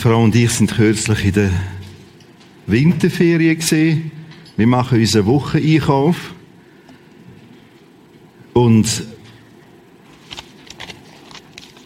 [0.00, 1.50] Frau und ich sind kürzlich in der
[2.66, 4.10] Winterferien gesehen.
[4.56, 6.32] Wir machen unseren Wocheneinkauf.
[8.54, 9.04] Und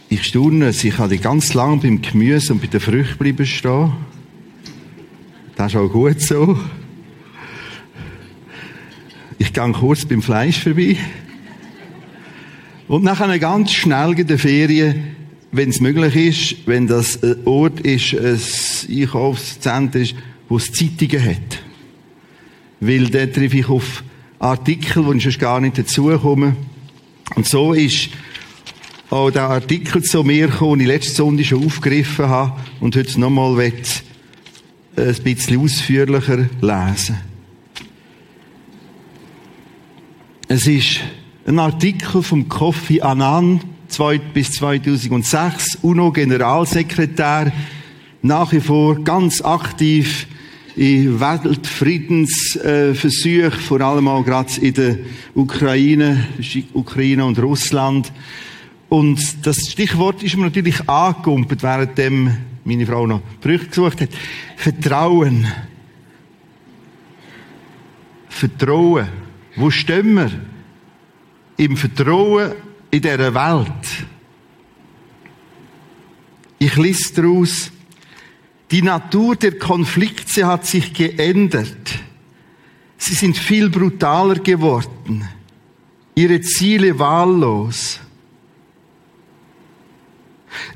[0.09, 3.95] ich staune, ich habe ganz lange beim Gemüse und bei den Früchten bleiben stehen.
[5.57, 6.57] Das ist auch gut so.
[9.39, 10.97] Ich gehe kurz beim Fleisch vorbei.
[12.87, 15.17] Und nach einer ganz schnell in Ferien,
[15.55, 18.41] wenn es möglich ist, wenn das ein Ort ist, ein
[18.91, 20.17] Einkaufszentrum ist,
[20.49, 21.63] wo es Zeitungen hat.
[22.81, 24.03] Weil da treffe ich auf
[24.41, 26.57] Artikel, ich sonst gar nicht dazukomme.
[27.37, 28.09] Und so ist
[29.11, 33.21] auch der Artikel zu mir gekommen, den ich letzte Sonntag schon aufgegriffen habe und heute
[33.21, 33.73] nochmal ein
[35.23, 37.19] bisschen ausführlicher lesen
[40.49, 41.01] Es ist
[41.47, 43.61] ein Artikel vom Kofi Annan,
[44.33, 47.53] bis 2006, UNO-Generalsekretär,
[48.23, 50.29] nach wie vor ganz aktiv
[50.77, 54.99] in Weltfriedensversuchen, vor allem auch gerade in der
[55.35, 56.27] Ukraine,
[56.73, 58.13] Ukraine und Russland.
[58.89, 61.99] Und das Stichwort ist mir natürlich angekumpelt, während
[62.65, 64.09] meine Frau noch Brüche gesucht hat.
[64.57, 65.47] Vertrauen.
[68.29, 69.07] Vertrauen.
[69.57, 70.31] Wo stehen wir?
[71.57, 72.53] Im Vertrauen
[72.95, 74.07] in dieser Welt.
[76.59, 77.73] Ich lese daraus,
[78.71, 81.99] die Natur der Konflikte hat sich geändert.
[82.97, 85.29] Sie sind viel brutaler geworden.
[86.15, 87.99] Ihre Ziele wahllos.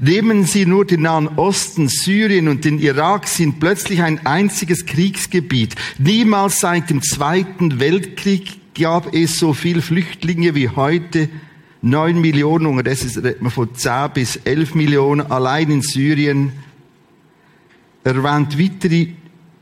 [0.00, 5.76] Nehmen Sie nur den Nahen Osten, Syrien und den Irak sind plötzlich ein einziges Kriegsgebiet.
[5.98, 11.28] Niemals seit dem Zweiten Weltkrieg gab es so viele Flüchtlinge wie heute.
[11.80, 16.52] Neun Millionen, unterdessen redet man von zehn bis elf Millionen allein in Syrien.
[18.02, 19.08] Erwähnt weitere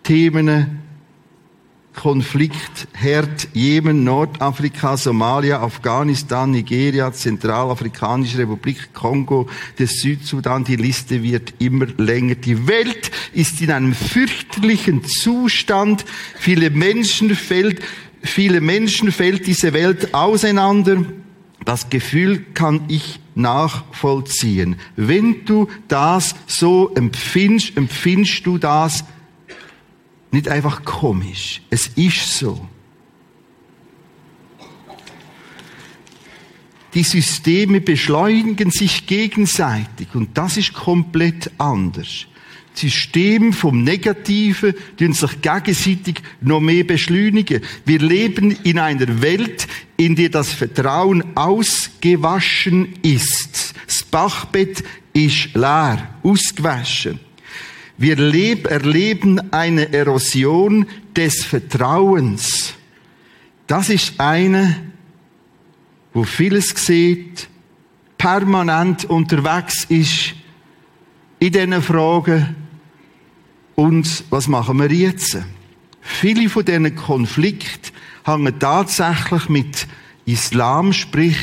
[0.02, 0.82] Themen,
[1.96, 10.64] Konflikt, Herd, Jemen, Nordafrika, Somalia, Afghanistan, Nigeria, Zentralafrikanische Republik, Kongo, der Südsudan.
[10.64, 12.34] Die Liste wird immer länger.
[12.36, 16.04] Die Welt ist in einem fürchterlichen Zustand.
[16.38, 17.82] Viele Menschen fällt,
[18.22, 20.98] viele Menschen fällt diese Welt auseinander.
[21.66, 24.76] Das Gefühl kann ich nachvollziehen.
[24.94, 29.04] Wenn du das so empfindest, empfindest du das
[30.30, 31.62] nicht einfach komisch.
[31.68, 32.68] Es ist so.
[36.94, 42.26] Die Systeme beschleunigen sich gegenseitig und das ist komplett anders.
[42.78, 47.62] System vom Negativen die sich gegenseitig noch mehr beschleunigen.
[47.84, 49.66] Wir leben in einer Welt,
[49.96, 53.74] in der das Vertrauen ausgewaschen ist.
[53.86, 57.20] Das Bachbett ist leer, ausgewaschen.
[57.98, 62.74] Wir erleben eine Erosion des Vertrauens.
[63.66, 64.76] Das ist eine,
[66.12, 67.48] wo vieles sieht,
[68.18, 70.34] permanent unterwegs ist
[71.38, 72.65] in diesen Fragen.
[73.76, 75.38] Und was machen wir jetzt?
[76.00, 77.92] Viele von diesen Konflikten
[78.24, 79.86] hängen tatsächlich mit
[80.24, 81.36] Islam, sprich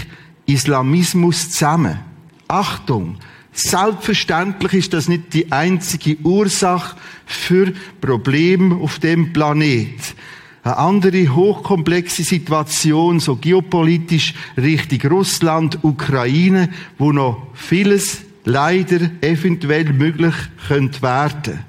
[0.45, 1.99] Islamismus zusammen.
[2.47, 3.17] Achtung!
[3.55, 7.71] Selbstverständlich ist das nicht die einzige Ursache für
[8.01, 10.15] Probleme auf dem Planet.
[10.63, 20.33] Eine andere hochkomplexe Situation, so geopolitisch Richtung Russland, Ukraine, wo noch vieles leider eventuell möglich
[20.67, 21.59] könnte werden.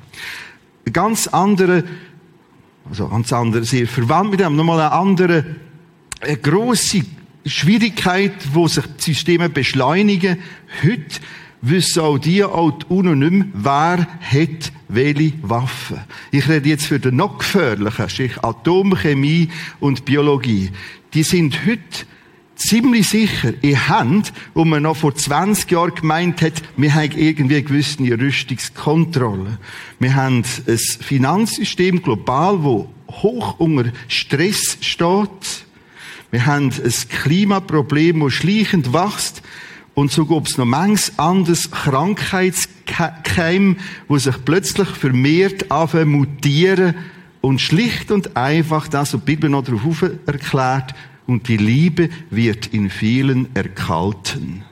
[0.93, 1.85] Ganz andere,
[2.89, 5.45] also ganz andere, sehr verwandt mit dem, nochmal eine andere,
[6.21, 7.03] eine grosse
[7.47, 10.39] Schwierigkeit, wo sich die Systeme beschleunigen.
[10.83, 11.21] Heute
[11.61, 16.01] wissen auch die, auch die UNO nicht mehr, wer hat welche Waffen.
[16.31, 19.49] Ich rede jetzt für den noch gefährlichen, sprich Atomchemie
[19.81, 20.71] und Biologie.
[21.15, 22.07] Die sind heute
[22.57, 27.57] ziemlich sicher in Hand, wo man noch vor 20 Jahren gemeint hat, wir haben irgendwie
[27.57, 29.59] eine gewisse Rüstungskontrolle.
[29.99, 35.67] Wir haben ein Finanzsystem global, wo hoch unter Stress steht.
[36.31, 39.43] Wir haben ein Klimaproblem, das schleichend wächst.
[39.95, 43.77] Und so gibt es noch manches anderes Krankheitskeim,
[44.09, 46.97] wo sich plötzlich vermehrt anfangen mutieren
[47.41, 52.69] und schlicht und einfach das, was die Bibel noch darauf erklärt, und die Liebe wird
[52.69, 54.63] in vielen erkalten.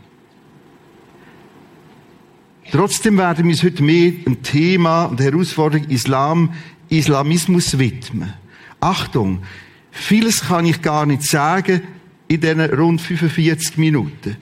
[2.70, 6.54] Trotzdem werden wir uns heute mehr dem Thema und der Herausforderung Islam,
[6.88, 8.32] Islamismus widmen.
[8.80, 9.42] Achtung,
[9.90, 11.82] vieles kann ich gar nicht sagen
[12.28, 14.36] in diesen rund 45 Minuten.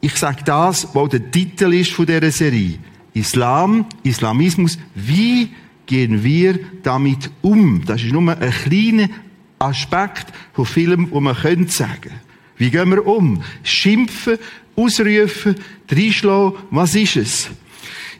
[0.00, 2.78] Ich sage das, was der Titel ist von dieser Serie.
[3.14, 5.52] Islam, Islamismus, wie
[5.86, 7.84] gehen wir damit um?
[7.84, 9.08] Das ist nur ein kleiner
[9.62, 12.12] Aspekt von Filmen, wo man könnte sagen.
[12.56, 13.42] Wie gehen wir um?
[13.62, 14.38] Schimpfen,
[14.76, 15.56] ausrufen,
[15.90, 17.48] reinschlagen, was ist es?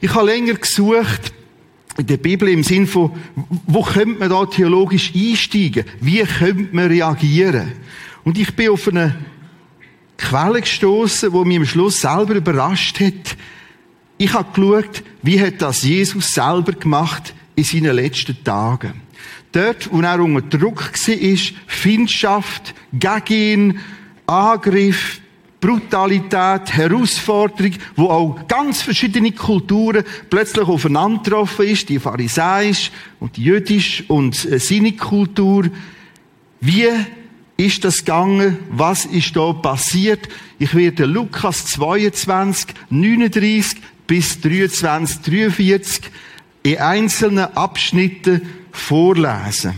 [0.01, 1.33] Ich habe länger gesucht,
[1.97, 3.11] in der Bibel im Sinn von,
[3.67, 5.85] wo könnte man da theologisch einsteigen?
[6.01, 7.71] Wie könnte man reagieren?
[8.23, 9.15] Und ich bin auf eine
[10.17, 13.37] Quelle gestoßen, wo mich am Schluss selber überrascht hat.
[14.17, 19.02] Ich habe geschaut, wie hat das Jesus selber gemacht in seinen letzten Tagen.
[19.53, 23.79] Dort, wo er unter Druck war, Findschaft, gegen
[24.25, 25.21] Angriff,
[25.61, 33.43] Brutalität, Herausforderung, wo auch ganz verschiedene Kulturen plötzlich aufeinander getroffen ist, die pharisäisch und die
[33.43, 35.69] jüdisch und äh, seine Kultur.
[36.59, 36.89] Wie
[37.55, 38.57] ist das gegangen?
[38.71, 40.27] Was ist da passiert?
[40.57, 46.11] Ich werde Lukas 22, 39 bis 23, 43
[46.63, 48.41] in einzelnen Abschnitten
[48.73, 49.73] vorlesen.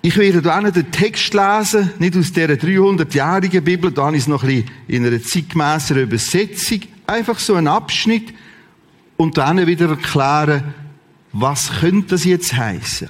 [0.00, 4.64] Ich werde auch den Text lesen, nicht aus dieser 300-jährigen Bibel, da ist noch ein
[4.86, 6.82] in einer zeitgemässeren Übersetzung.
[7.08, 8.32] Einfach so ein Abschnitt
[9.16, 10.74] und dann wieder erklären,
[11.32, 13.08] was könnte das jetzt heißen?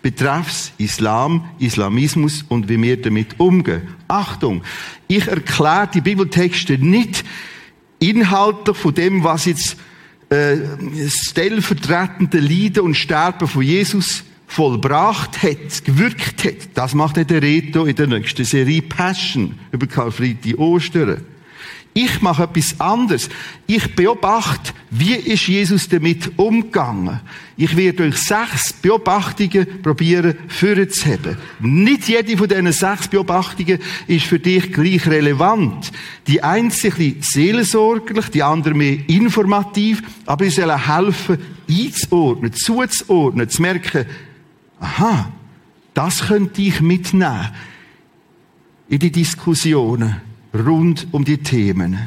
[0.00, 3.82] Betreffs Islam, Islamismus und wie wir damit umgehen.
[4.08, 4.62] Achtung!
[5.08, 7.22] Ich erkläre die Bibeltexte nicht
[7.98, 9.76] inhaltlich von dem, was jetzt
[10.32, 10.56] äh,
[11.08, 17.96] stellvertretende Leiden und Sterben von Jesus vollbracht hat, gewirkt hat, das macht der Reto in
[17.96, 21.24] der nächsten Serie Passion über Karfreitag Ostern.
[21.94, 23.28] Ich mache etwas anderes.
[23.66, 27.20] Ich beobachte, wie ist Jesus damit umgegangen.
[27.56, 31.36] Ich werde euch sechs Beobachtungen probieren, vorzuheben.
[31.60, 35.92] Nicht jede von diesen sechs Beobachtungen ist für dich gleich relevant.
[36.26, 43.60] Die eine ist seelsorgerlich, die andere mehr informativ, aber sie sollen helfen, einzuordnen, zuzuordnen, zu
[43.60, 44.06] merken,
[44.80, 45.30] aha,
[45.92, 47.50] das könnte ich mitnehmen
[48.88, 51.98] in die Diskussionen rund um die Themen.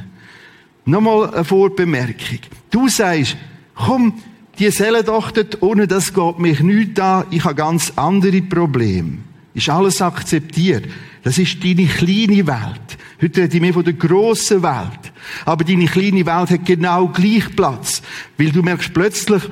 [0.86, 2.40] Nochmal eine Vorbemerkung.
[2.70, 3.38] Du sagst,
[3.74, 4.14] komm,
[4.60, 9.18] die sollen doch ohne das geht mich nicht an, ich habe ganz andere Probleme.
[9.54, 10.86] Ist alles akzeptiert.
[11.24, 12.98] Das ist deine kleine Welt.
[13.22, 15.14] Heute rede ich mehr von der grossen Welt.
[15.46, 18.02] Aber deine kleine Welt hat genau gleich Platz.
[18.38, 19.44] Weil du merkst plötzlich,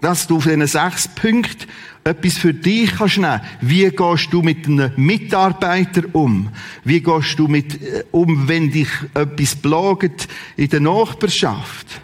[0.00, 1.66] dass du auf diesen sechs Punkten
[2.04, 3.40] etwas für dich kannst nehmen.
[3.60, 6.48] Wie gehst du mit einem Mitarbeiter um?
[6.84, 12.00] Wie gehst du mit, äh, um, wenn dich etwas plagt in der Nachbarschaft?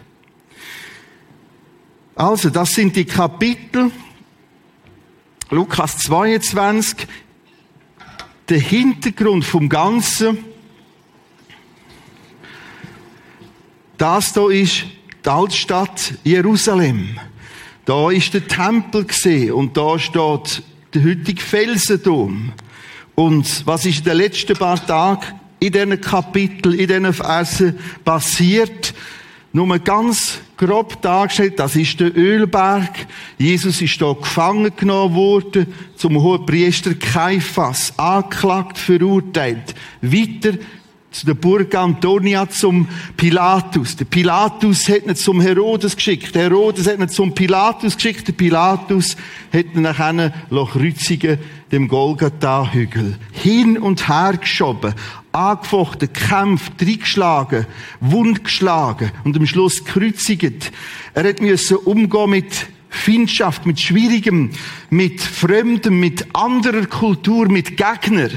[2.15, 3.91] Also, das sind die Kapitel.
[5.49, 7.07] Lukas 22.
[8.49, 10.39] Der Hintergrund vom Ganzen.
[13.97, 14.85] Das da ist
[15.25, 17.19] die Altstadt Jerusalem.
[17.87, 20.61] Da ist der Tempel gesehen und da steht
[20.93, 22.51] der heutige Felsendom.
[23.15, 28.93] Und was ist in den letzten paar Tagen in diesen Kapitel, in diesen Versen passiert?
[29.53, 33.07] Nur ganz grob dargestellt, das ist der Ölberg.
[33.37, 39.75] Jesus ist da gefangen genommen worden, zum hohen Priester Kaiphas, angeklagt, verurteilt.
[40.01, 40.57] Weiter
[41.11, 43.95] zu der Burg Antonia zum Pilatus.
[43.95, 46.35] Der Pilatus hat ihn zum Herodes geschickt.
[46.35, 48.27] Der Herodes hat ihn zum Pilatus geschickt.
[48.27, 49.15] Der Pilatus
[49.51, 51.39] hat ihn nachher kreuzigen
[51.71, 53.15] dem Golgatha-Hügel.
[53.31, 54.93] Hin und her geschoben,
[55.31, 57.65] angefochten, gekämpft, reingeschlagen,
[57.99, 60.71] wundgeschlagen und am Schluss gekreuzigt.
[61.13, 64.51] Er hat müssen umgehen mit Findschaft, mit Schwierigem,
[64.89, 68.31] mit Fremdem, mit anderer Kultur, mit Gegnern.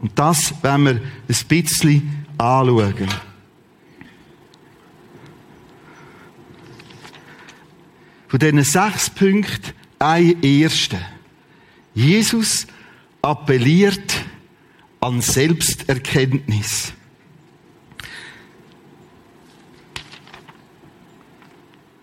[0.00, 3.08] Und das werden wir ein bisschen anschauen.
[8.28, 11.00] Von diesen sechs Punkten ein erster.
[11.94, 12.66] Jesus
[13.22, 14.24] appelliert
[15.00, 16.92] an Selbsterkenntnis.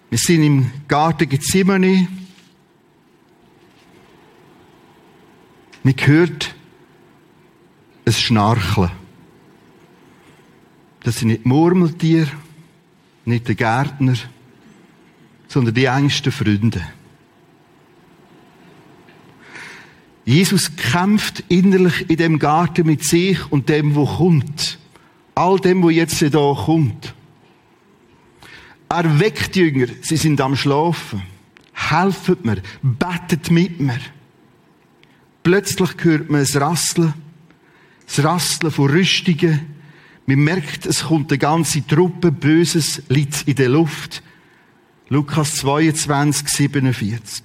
[0.09, 2.07] Wir sind im Garten Gethsemane.
[5.83, 6.54] Man hört
[8.05, 8.91] ein Schnarchen.
[11.03, 12.31] Das sind nicht Murmeltiere,
[13.25, 14.15] nicht der Gärtner,
[15.47, 16.81] sondern die engsten Freunde.
[20.25, 24.79] Jesus kämpft innerlich in dem Garten mit sich und dem, wo kommt.
[25.35, 27.13] All dem, wo jetzt da kommt.
[28.89, 31.21] Er weckt die Jünger, sie sind am Schlafen.
[31.73, 33.99] Helfet mir, betet mit mir.
[35.43, 37.13] Plötzlich hört man ein Rasseln
[38.05, 39.61] das Rasseln von Rüstungen.
[40.25, 44.23] Man merkt, es kommt eine ganze Truppe Böses liegt in der Luft.
[45.09, 47.43] Lukas 22, 47.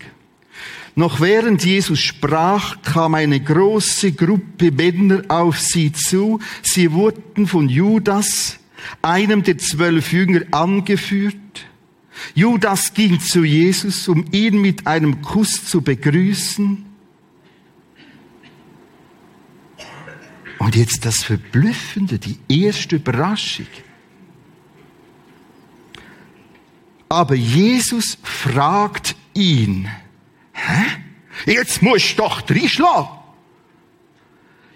[0.97, 6.41] Noch während Jesus sprach, kam eine große Gruppe Männer auf sie zu.
[6.63, 8.59] Sie wurden von Judas,
[9.03, 11.37] einem der zwölf Jünger, angeführt.
[12.35, 16.90] Judas ging zu Jesus, um ihn mit einem Kuss zu begrüßen.
[20.61, 23.67] Und jetzt das Verblüffende, die erste Überraschung.
[27.09, 29.89] Aber Jesus fragt ihn,
[30.53, 30.85] hä?
[31.47, 33.09] Jetzt musst du doch reinschlagen.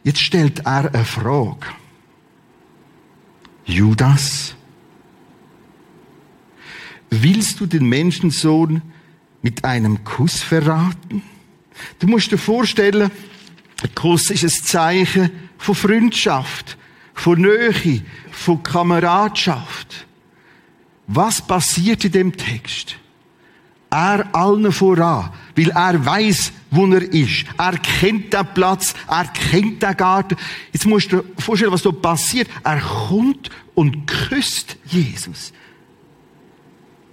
[0.04, 1.66] Jetzt stellt er eine Frage.
[3.66, 4.54] Judas,
[7.10, 8.80] willst du den Menschensohn
[9.42, 11.22] mit einem Kuss verraten?
[11.98, 13.10] Du musst dir vorstellen,
[13.82, 16.76] ein Kuss ist ein Zeichen von Freundschaft,
[17.14, 20.06] von Nähe, von Kameradschaft.
[21.06, 22.96] Was passiert in dem Text?
[23.90, 27.44] Er allen voran, weil er weiß, wo er ist.
[27.56, 30.36] Er kennt den Platz, er kennt den Garten.
[30.72, 32.48] Jetzt musst du dir vorstellen, was da passiert.
[32.64, 35.52] Er kommt und küsst Jesus.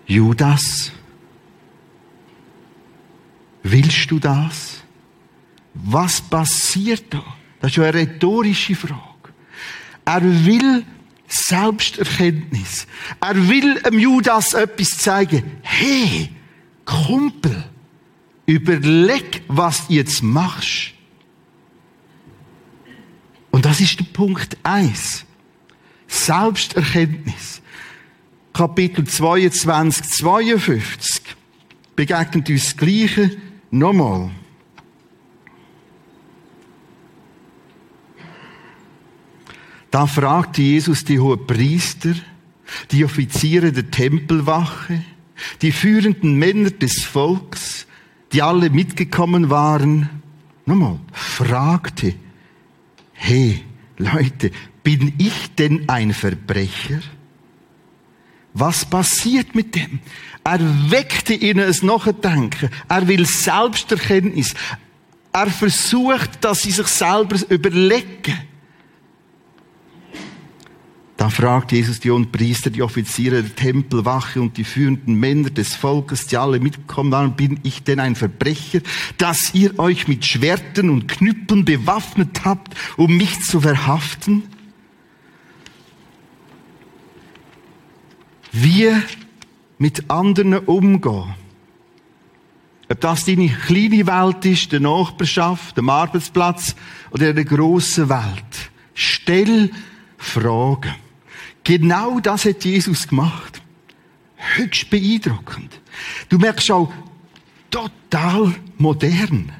[0.08, 0.92] Judas,
[3.62, 4.81] willst du das?
[5.74, 7.24] Was passiert da?
[7.60, 9.02] Das ist ja eine rhetorische Frage.
[10.06, 10.86] Er will
[11.28, 12.88] Selbsterkenntnis.
[13.22, 15.44] Er will dem Judas etwas zeigen.
[15.62, 16.30] Hey,
[16.86, 17.64] Kumpel,
[18.46, 20.94] überleg, was du jetzt machst.
[23.52, 25.26] Und das ist der Punkt eins.
[26.08, 27.62] Selbsterkenntnis.
[28.54, 31.22] Kapitel 22, 52
[31.96, 33.38] begegnet uns das Gleiche
[33.70, 34.32] nochmal.
[39.92, 42.16] Da fragte Jesus die hohen Priester,
[42.92, 45.04] die Offiziere der Tempelwache,
[45.62, 47.86] die führenden Männer des Volks,
[48.32, 50.10] die alle mitgekommen waren,
[50.66, 52.16] nochmal, fragte,
[53.12, 53.64] hey,
[53.98, 54.52] Leute,
[54.84, 57.02] bin ich denn ein Verbrecher?
[58.54, 60.00] Was passiert mit dem?
[60.44, 62.70] Er weckte ihnen es Nachdenken.
[62.90, 64.54] Er will Selbsterkenntnis.
[65.32, 68.40] Er versucht, dass sie sich selber überlegen.
[71.22, 75.76] Da fragt Jesus die hohen Priester, die Offiziere der Tempelwache und die führenden Männer des
[75.76, 78.80] Volkes, die alle mitkommen waren, bin ich denn ein Verbrecher,
[79.20, 84.42] dass ihr euch mit Schwertern und Knüppeln bewaffnet habt, um mich zu verhaften?
[88.52, 88.90] Wie
[89.78, 91.36] mit anderen umgehen.
[92.90, 96.76] Ob das deine kleine Welt ist, der Nachbarschaft, der Arbeitsplatz
[97.12, 98.72] oder eine große Welt.
[98.96, 99.70] Stell
[100.18, 100.96] Fragen.
[101.64, 103.62] Genau das hat Jesus gemacht.
[104.36, 105.80] Höchst beeindruckend.
[106.30, 106.92] Du merkst auch,
[107.70, 109.52] total modern.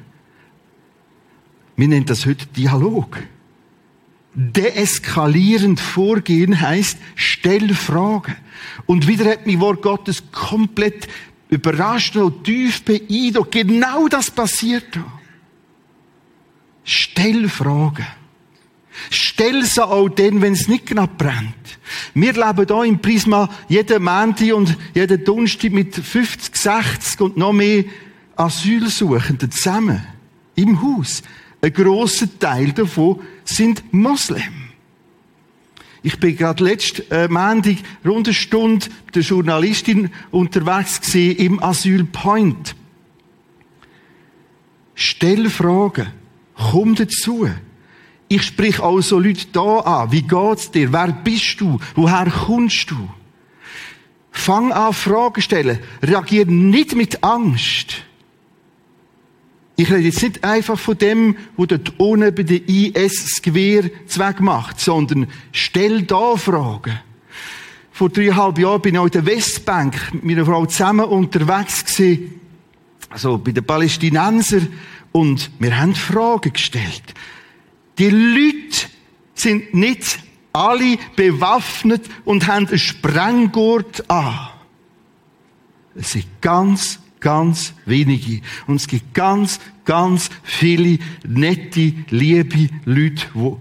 [1.76, 3.18] Wir nennen das heute Dialog.
[4.34, 8.36] Deeskalierend vorgehen heißt, stell Fragen.
[8.86, 11.08] Und wieder hat mich Wort Gottes komplett
[11.48, 13.52] überrascht und tief beeindruckt.
[13.52, 15.04] Genau das passiert da.
[16.84, 18.06] Stell Fragen.
[19.10, 21.54] Stell sie auch dann, wenn es nicht knapp brennt.
[22.14, 27.52] Wir leben hier im Prisma jeden Montag und jeden Donnerstag mit 50, 60 und noch
[27.52, 27.84] mehr
[28.36, 30.02] Asylsuchenden zusammen.
[30.54, 31.22] Im Haus.
[31.60, 34.62] Ein grosser Teil davon sind Moslem.
[36.02, 37.28] Ich bin gerade letzte äh,
[38.04, 42.74] rund eine Stunde mit der Journalistin unterwegs gesehen im Asyl Point.
[44.94, 46.08] Stell Fragen.
[46.54, 47.48] Komm dazu.
[48.34, 50.10] Ich sprich auch so Leute da an.
[50.10, 50.90] Wie geht's dir?
[50.90, 51.78] Wer bist du?
[51.94, 53.10] Woher kommst du?
[54.30, 55.78] Fang an, Fragen stellen.
[56.02, 58.04] Reagier nicht mit Angst.
[59.76, 63.90] Ich rede jetzt nicht einfach von dem, wo dort unten bei der IS das Gewehr
[64.06, 67.00] zweck macht, sondern stell da Fragen.
[67.90, 72.40] Vor dreieinhalb Jahren bin ich in der Westbank mit meiner Frau zusammen unterwegs gewesen,
[73.10, 74.68] also bei den Palästinensern,
[75.12, 77.12] und wir haben Fragen gestellt.
[77.98, 78.88] Die Leute
[79.34, 80.18] sind nicht
[80.52, 84.48] alle bewaffnet und haben einen Sprenggurt an.
[85.94, 88.40] Es sind ganz, ganz wenige.
[88.66, 93.56] Und es gibt ganz, ganz viele nette, liebe Leute, die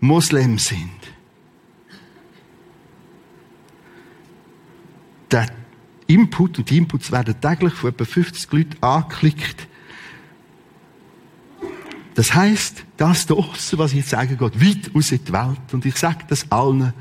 [0.00, 0.90] Moslem sind.
[5.30, 5.46] Der
[6.06, 9.66] Input und die Inputs werden täglich von etwa 50 Leuten angeklickt.
[12.16, 15.72] Das heißt, das da was ich jetzt sage, geht weit aus in die Welt.
[15.72, 16.94] Und ich sage das allen,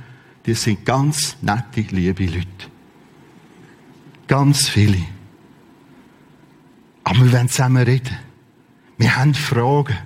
[0.45, 2.45] die sind ganz nette, liebe Leute.
[4.27, 5.01] Ganz viele.
[7.05, 8.17] Aber wir wollen zusammen reden.
[8.97, 9.97] Wir haben Fragen.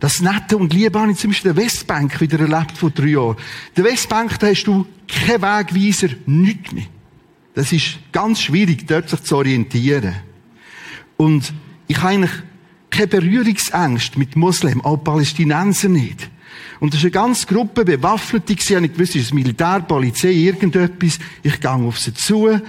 [0.00, 3.36] Das Nette und Liebe habe ich zum Beispiel der Westbank wieder erlebt vor drei Jahren.
[3.76, 6.86] Der Westbank, da hast du keinen Wegweiser, nichts mehr.
[7.54, 10.16] Das ist ganz schwierig, dort sich zu orientieren.
[11.16, 11.52] Und
[11.86, 12.32] ich habe eigentlich
[12.90, 16.28] keine Berührungsängste mit Muslimen, auch Palästinenser nicht.
[16.80, 20.32] Und das ist eine ganze Gruppe Bewaffnete, ich habe nicht gewusst, ist es Militär, Polizei,
[20.32, 21.18] irgendetwas.
[21.42, 22.60] Ich gehe auf sie zu,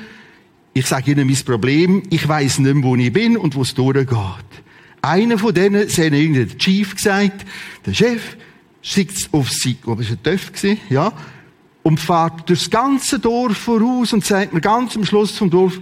[0.73, 3.73] ich sage ihnen mein Problem, ich weiß nicht mehr, wo ich bin und wo es
[3.73, 4.45] durchgeht.
[5.01, 7.45] Einer von denen, sie haben irgendwie der Chief gesagt,
[7.85, 8.37] der Chef,
[8.81, 11.13] sitzt auf sie, ob es ein Töff war, ja,
[11.83, 15.79] und fährt durchs ganze Dorf voraus und sagt mir ganz am Schluss vom Dorf,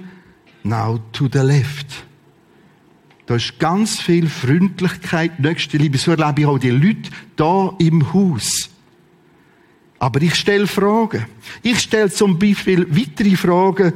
[0.64, 2.09] now to the left.
[3.30, 6.00] Da ist ganz viel Freundlichkeit, nächste Liebe.
[6.00, 8.72] So erlebe ich auch die Leute da im Haus.
[10.00, 11.28] Aber ich stelle Fragen.
[11.62, 13.94] Ich stelle zum Beispiel weitere Fragen.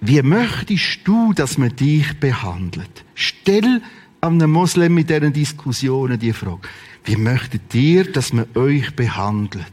[0.00, 3.04] Wie möchtest du, dass man dich behandelt?
[3.14, 3.82] Stell
[4.22, 6.66] einem Moslem mit diesen Diskussionen die Frage.
[7.04, 9.66] Wie möchtet ihr, dass man euch behandelt?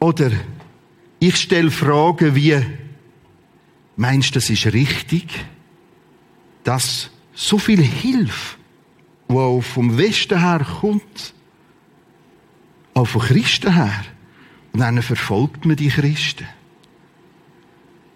[0.00, 0.30] Oder
[1.18, 2.58] ich stelle Fragen wie,
[4.02, 5.28] meinst du, das ist richtig,
[6.64, 8.56] dass so viel Hilfe,
[9.28, 11.34] die auch vom Westen her kommt,
[12.94, 14.04] auch von Christen her,
[14.72, 16.46] und dann verfolgt man die Christen?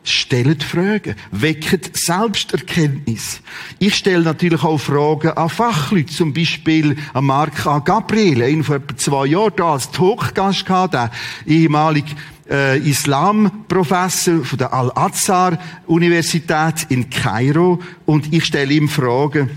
[0.02, 1.16] Stellt Fragen.
[1.33, 3.40] Weckt Selbsterkenntnis.
[3.81, 6.14] Ich stelle natürlich auch Fragen an Fachleute.
[6.14, 7.81] Zum Beispiel an Marc A.
[7.81, 8.45] Gabriel.
[8.45, 10.95] Einen vor zwei Jahren da als Talkgast gehabt.
[10.95, 11.11] Der
[11.45, 12.14] ehemalige
[12.50, 17.81] äh, Islamprofessor von der Al-Azhar-Universität in Kairo.
[18.05, 19.50] Und ich stelle ihm Fragen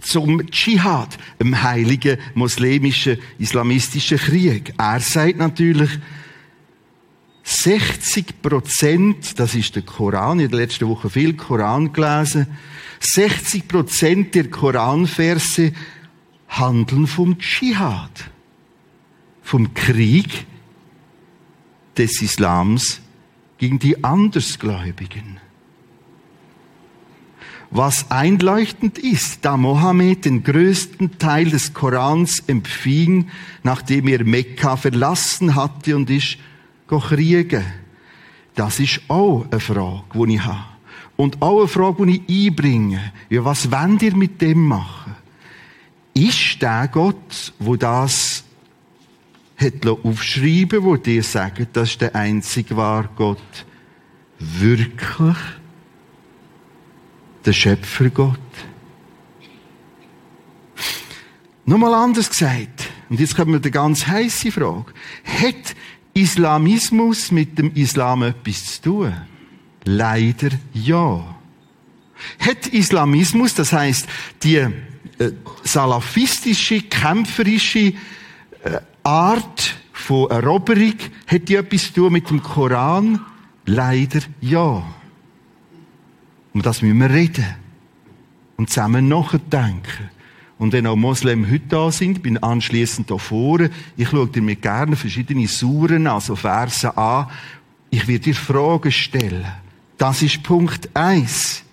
[0.00, 4.72] zum Dschihad, einem heiligen muslimischen, islamistischen Krieg.
[4.78, 5.90] Er sagt natürlich,
[7.42, 12.46] 60 Prozent, das ist der Koran, in der letzten Woche viel Koran gelesen,
[13.00, 15.72] 60 Prozent der Koranverse
[16.48, 18.30] handeln vom Dschihad,
[19.42, 20.46] vom Krieg
[21.98, 23.00] des Islams
[23.58, 25.38] gegen die Andersgläubigen.
[27.70, 33.28] Was einleuchtend ist, da Mohammed den größten Teil des Korans empfing,
[33.62, 36.38] nachdem er Mekka verlassen hatte und ist
[36.88, 37.64] kriegen.
[38.54, 40.64] Das ist auch eine Frage, die ich habe.
[41.16, 43.12] Und auch eine Frage, die ich einbringe.
[43.28, 45.14] Ja, was wollt ihr mit dem machen?
[46.14, 48.37] Ist der Gott, wo das
[49.58, 53.66] hat aufschreiben, wo dir sagt, das ist der einzige wahre Gott,
[54.38, 55.36] wirklich
[57.44, 58.38] der Schöpfergott?
[61.64, 64.92] Nochmal anders gesagt, und jetzt kommen wir die ganz heiße Frage.
[65.24, 65.74] Hat
[66.14, 69.14] Islamismus mit dem Islam etwas zu tun?
[69.84, 71.36] Leider ja.
[72.38, 74.06] Hat Islamismus, das heißt
[74.42, 74.70] die äh,
[75.62, 77.92] salafistische, kämpferische
[78.64, 80.92] äh, Art von Eroberung,
[81.26, 83.18] hat die etwas zu tun mit dem Koran?
[83.64, 84.82] Leider ja.
[86.52, 87.46] Und das müssen wir reden
[88.58, 90.10] und zusammen nachdenken.
[90.58, 93.70] Und wenn auch Moslem heute da sind, bin anschließend da vorne.
[93.96, 97.28] Ich schaue dir mit gerne verschiedene Suren, also Verse an.
[97.88, 99.46] Ich werde dir Fragen stellen.
[99.96, 101.64] Das ist Punkt eins.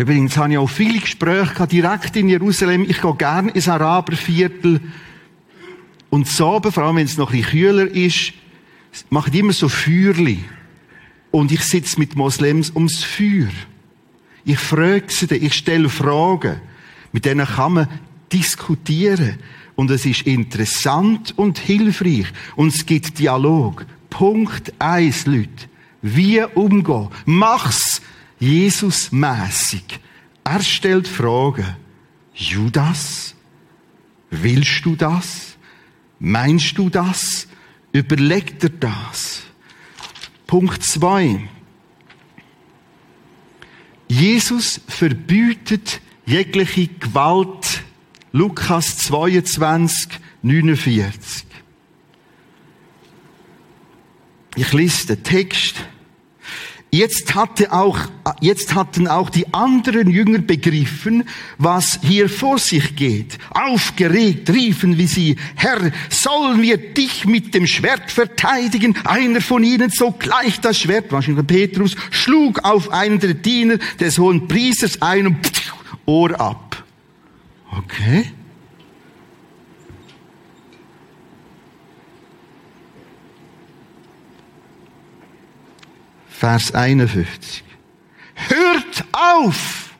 [0.00, 2.86] Übrigens habe ich auch viele Gespräche gehabt, direkt in Jerusalem.
[2.88, 4.80] Ich gehe gerne ins Araberviertel.
[6.08, 8.32] Und so, vor allem wenn es noch ein bisschen kühler ist,
[9.10, 10.42] mache ich immer so Feuerli.
[11.30, 13.50] Und ich sitze mit Moslems ums Feuer.
[14.46, 16.62] Ich frage sie, ich stelle Fragen.
[17.12, 17.88] Mit denen kann man
[18.32, 19.36] diskutieren.
[19.74, 22.26] Und es ist interessant und hilfreich.
[22.56, 23.84] Und es gibt Dialog.
[24.08, 25.68] Punkt eins, Leute.
[26.00, 27.08] Wie umgehen?
[27.26, 28.00] Mach's
[28.40, 30.00] Jesus-mässig.
[30.42, 31.76] Er stellt Fragen.
[32.34, 33.34] Judas?
[34.30, 35.56] Willst du das?
[36.18, 37.46] Meinst du das?
[37.92, 39.42] Überlegt er das?
[40.46, 41.48] Punkt zwei.
[44.08, 47.84] Jesus verbietet jegliche Gewalt.
[48.32, 50.08] Lukas 22,
[50.42, 51.46] 49.
[54.56, 55.76] Ich lese den Text.
[56.92, 57.98] Jetzt, hatte auch,
[58.40, 61.22] jetzt hatten auch die anderen Jünger begriffen,
[61.56, 63.38] was hier vor sich geht.
[63.50, 68.96] Aufgeregt riefen wie sie, Herr, sollen wir dich mit dem Schwert verteidigen?
[69.04, 74.48] Einer von ihnen sogleich das Schwert, wahrscheinlich Petrus, schlug auf einen der Diener des hohen
[74.48, 75.52] Priesters ein und
[76.06, 76.82] Ohr ab.
[77.70, 78.32] Okay.
[86.40, 87.62] Vers 51.
[88.34, 89.90] Hört auf!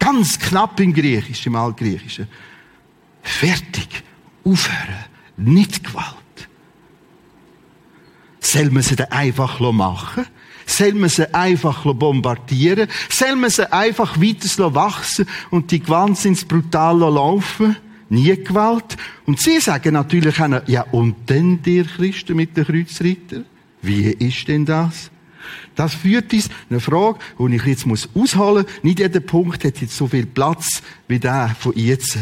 [0.00, 2.26] Ganz knapp im Griechisch, im Altgriechischen.
[3.22, 4.02] Fertig.
[4.42, 5.04] Aufhören.
[5.36, 6.48] Nicht Gewalt.
[8.40, 10.26] Soll man sie dann einfach machen?
[10.66, 12.88] Soll man sie einfach bombardieren?
[13.08, 17.76] Soll man sie einfach weiter wachsen und die Gewalt ins Brutal laufen?
[18.08, 18.96] Nie Gewalt.
[19.24, 23.42] Und sie sagen natürlich auch, ja, und denn dir Christen mit den Kreuzritter?
[23.82, 25.12] Wie ist denn das?
[25.74, 28.82] Das führt uns eine Frage, die ich jetzt muss ausholen muss.
[28.82, 32.18] Nicht jeder Punkt hat jetzt so viel Platz wie der von jetzt.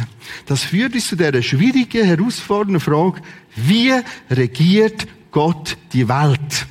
[0.47, 3.21] Das führt uns zu dieser schwierigen, herausfordernden Frage,
[3.57, 3.93] wie
[4.31, 6.67] regiert Gott die Welt?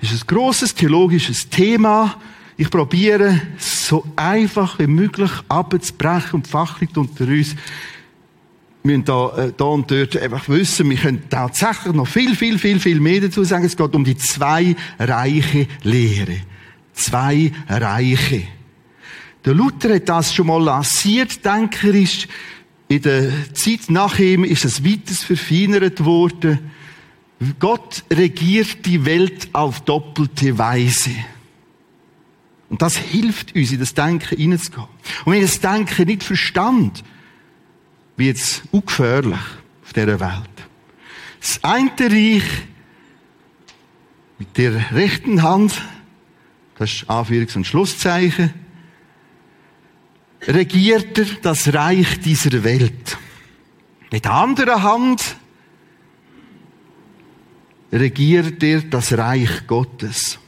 [0.00, 2.16] Das ist ein grosses theologisches Thema.
[2.56, 7.56] Ich probiere, so einfach wie möglich abzubrechen und fachlich unter uns
[8.82, 12.80] müssen da, äh, da und dort einfach wissen, wir können tatsächlich noch viel, viel, viel,
[12.80, 13.64] viel mehr dazu sagen.
[13.64, 16.38] Es geht um die zwei Reiche Lehre.
[16.92, 18.42] Zwei Reiche.
[19.44, 22.28] Der Luther hat das schon mal lanciert, denkerisch.
[22.88, 26.58] In der Zeit nach ihm ist es weiters verfeinert worden.
[27.58, 31.10] Gott regiert die Welt auf doppelte Weise.
[32.68, 34.88] Und das hilft uns, in das Denken hineinzugehen.
[35.24, 37.02] Und wenn ich das Denken nicht verstand,
[38.20, 39.40] wird es ungefährlich
[39.82, 40.50] auf dieser Welt.
[41.40, 42.44] Das eine Reich
[44.38, 45.80] mit der rechten Hand,
[46.76, 48.52] das ist Anführungs- und Schlusszeichen,
[50.42, 53.16] regiert er das Reich dieser Welt.
[54.12, 55.36] Mit der anderen Hand
[57.90, 60.39] regiert er das Reich Gottes.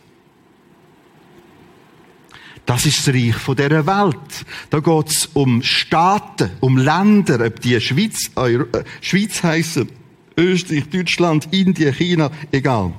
[2.64, 4.46] Das ist das Reich von dieser Welt.
[4.70, 9.88] Da geht es um Staaten, um Länder, ob die Schweiz, Euro, äh, Schweiz heißen,
[10.36, 12.92] Österreich, Deutschland, Indien, China, egal.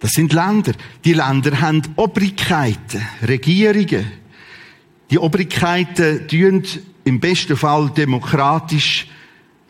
[0.00, 0.72] Das sind Länder.
[1.04, 4.10] Die Länder haben Obrigkeiten, Regierungen.
[5.10, 6.64] Die Obrigkeiten tun
[7.04, 9.06] im besten Fall demokratisch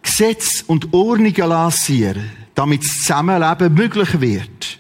[0.03, 4.80] Gesetz und Ordnungen lancieren, damit das Zusammenleben möglich wird.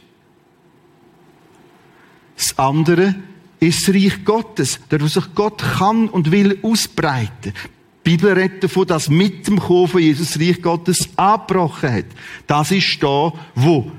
[2.40, 3.16] Das andere
[3.61, 7.53] ist das Reich Gottes, wo sich Gott kann und will ausbreiten.
[8.07, 12.07] Die Bibel redet davon, dass mit dem Kommen von Jesus das Reich Gottes abgebrochen hat.
[12.46, 13.92] Das ist da, wo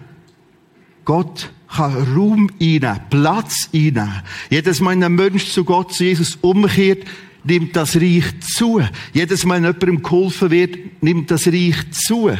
[1.06, 4.23] Gott kann Raum einnehmen, Platz einnehmen.
[4.49, 7.06] Jedes Mal, wenn ein Mensch zu Gott, zu Jesus umkehrt,
[7.43, 8.82] nimmt das Reich zu.
[9.13, 12.32] Jedes Mal, wenn jemandem geholfen wird, nimmt das Reich zu.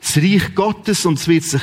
[0.00, 1.62] Das Reich Gottes, und es wird sich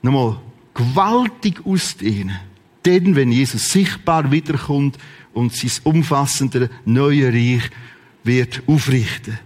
[0.00, 0.40] nochmal
[0.72, 2.38] gewaltig ausdehnen.
[2.84, 4.98] Denn, wenn Jesus sichtbar wiederkommt
[5.32, 7.70] und sein umfassender neue Reich
[8.24, 9.38] wird aufrichten.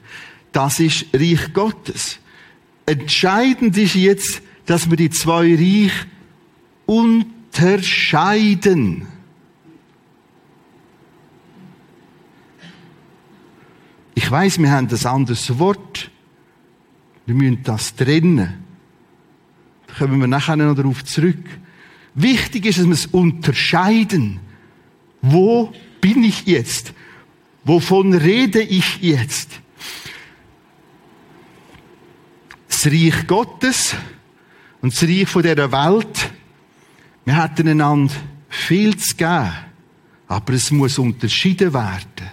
[0.52, 2.18] Das ist Reich Gottes.
[2.86, 5.92] Entscheidend ist jetzt, dass wir die zwei Reich
[6.86, 9.06] unterscheiden.
[14.14, 16.10] Ich weiß, wir haben ein anderes Wort.
[17.26, 18.64] Wir müssen das trennen.
[19.86, 21.44] Da kommen wir nachher noch darauf zurück.
[22.16, 24.40] Wichtig ist, dass wir es unterscheiden.
[25.20, 26.94] Wo bin ich jetzt?
[27.62, 29.50] Wovon rede ich jetzt?
[32.68, 33.94] Das Reich Gottes
[34.80, 36.30] und das Reich dieser Welt,
[37.26, 38.14] wir hätten einander
[38.48, 39.52] viel zu geben,
[40.26, 42.30] aber es muss unterschieden werden.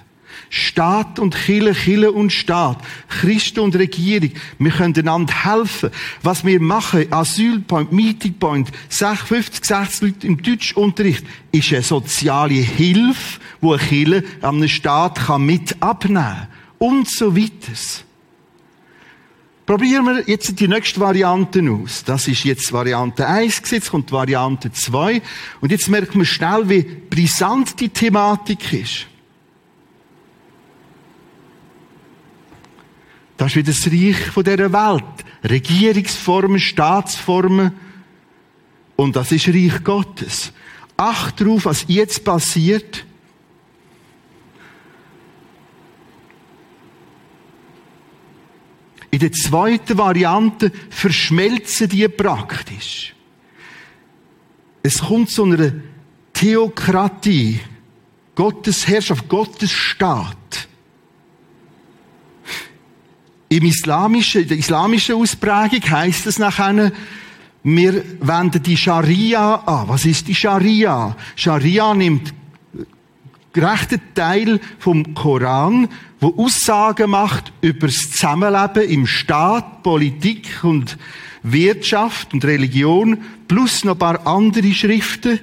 [0.55, 2.77] Staat und Chile, Chile und Staat,
[3.09, 5.89] Christen und Regierung, wir können einander helfen.
[6.21, 13.39] Was wir machen, Asylpoint, Meeting Point, 50, 60 Leute im Deutschunterricht, ist eine soziale Hilfe,
[13.61, 17.73] wo eine Chile einem Staat kann mit abnehmen und so weiter.
[19.65, 22.03] Probieren wir jetzt die nächste Variante aus.
[22.03, 25.19] Das ist jetzt Variante 1 jetzt kommt Variante 2.
[25.61, 29.07] Und jetzt merkt man schnell, wie brisant die Thematik ist.
[33.43, 35.03] Das ist wieder das Reich von dieser Welt.
[35.43, 37.73] Regierungsformen, Staatsformen.
[38.95, 40.53] Und das ist Reich Gottes.
[40.95, 43.05] Acht darauf, was jetzt passiert.
[49.11, 53.13] In der zweiten Variante verschmelzen die praktisch.
[54.83, 55.73] Es kommt zu einer
[56.31, 57.59] Theokratie.
[58.35, 60.69] Gottes Herrschaft, Gottes Staat.
[63.53, 66.91] Im islamischen, in der islamischen Ausprägung heißt es nachher,
[67.63, 69.89] wir wenden die Scharia an.
[69.89, 71.15] Was ist die Scharia?
[71.35, 72.33] Scharia nimmt
[73.53, 75.87] gerechten Teil vom Koran,
[76.19, 80.97] wo Aussagen macht über das Zusammenleben im Staat, Politik und
[81.43, 85.39] Wirtschaft und Religion, plus noch ein paar andere Schriften,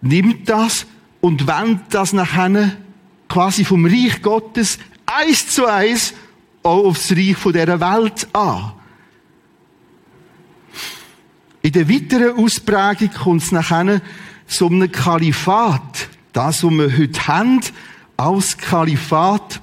[0.00, 0.86] nimmt das
[1.20, 2.72] und wendet das nachher
[3.28, 6.14] quasi vom Reich Gottes eins zu eins
[6.66, 8.72] auch aufs Reich von dieser Welt an.
[11.62, 14.00] In der weiteren Ausprägung kommt es nachher
[14.46, 16.08] zu einem Kalifat.
[16.32, 17.60] Das, was wir heute haben,
[18.16, 19.60] als Kalifat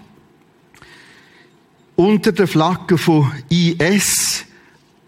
[1.95, 4.45] unter der Flagge von IS.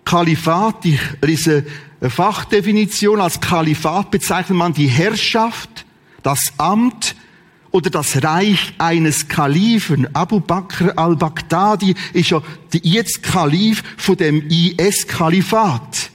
[0.03, 1.65] Kalifat, ich lese
[1.99, 5.85] eine Fachdefinition, als Kalifat bezeichnet man die Herrschaft,
[6.21, 7.15] das Amt
[7.75, 10.07] oder das Reich eines Kalifen.
[10.15, 16.11] Abu Bakr al-Baghdadi ist ja jetzt Kalif von dem IS-Kalifat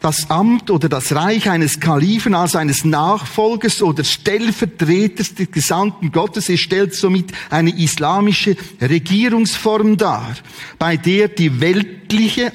[0.00, 6.50] das Amt oder das Reich eines Kalifen als eines Nachfolgers oder Stellvertreters des Gesandten Gottes.
[6.50, 10.34] Es stellt somit eine islamische Regierungsform dar,
[10.78, 12.52] bei der die weltliche,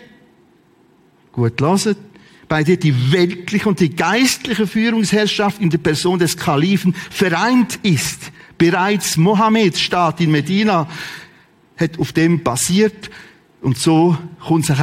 [1.31, 1.97] gut loset,
[2.49, 8.31] bei der die weltliche und die geistliche Führungsherrschaft in der Person des Kalifen vereint ist.
[8.57, 10.89] Bereits Mohammeds Staat in Medina
[11.77, 13.09] hat auf dem basiert
[13.61, 14.77] und so kommt es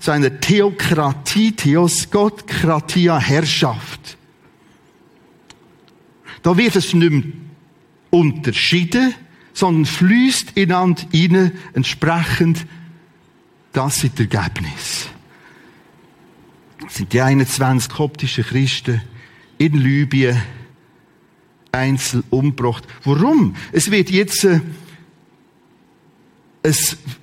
[0.00, 4.18] zu einer Theokratie, Theos, Gott, Kratia, Herrschaft.
[6.42, 7.22] Da wird es nicht mehr
[8.10, 9.14] unterschieden,
[9.52, 12.66] sondern fließt ineinander rein, entsprechend
[13.72, 15.08] das ist das Ergebnis.
[16.88, 19.00] Sind die 21 koptischen Christen
[19.58, 20.40] in Libyen
[21.72, 22.84] einzeln umgebracht.
[23.04, 23.56] Warum?
[23.72, 24.60] Es wird jetzt äh,
[26.62, 26.74] ein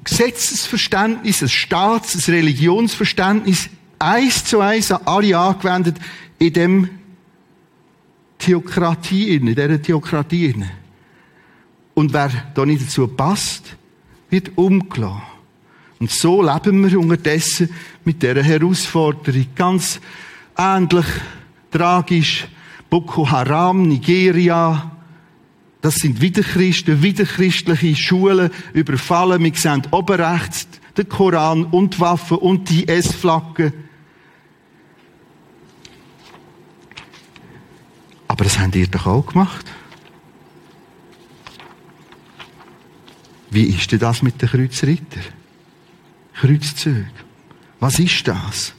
[0.03, 5.97] Gesetzesverständnis, ein Staats-, ein Religionsverständnis eins zu eins an alle angewendet
[6.39, 6.89] in dem
[8.37, 10.55] Theokratie, in dieser Theokratie.
[11.93, 13.75] Und wer da nicht dazu passt,
[14.29, 15.30] wird umgelassen.
[16.01, 17.69] Und so leben wir unterdessen
[18.03, 19.45] mit dieser Herausforderung.
[19.55, 20.01] Ganz
[20.57, 21.05] ähnlich
[21.69, 22.47] tragisch.
[22.89, 24.97] Boko Haram, Nigeria,
[25.79, 29.43] das sind Widerchristen, widerchristliche Schulen überfallen.
[29.43, 33.71] Wir sehen oben rechts den Koran und Waffen und die S-Flaggen.
[38.27, 39.67] Aber das habt ihr doch auch gemacht.
[43.51, 45.21] Wie ist denn das mit den Kreuzritter?
[46.41, 47.11] Kreuzzügen.
[47.79, 48.73] Was ist das?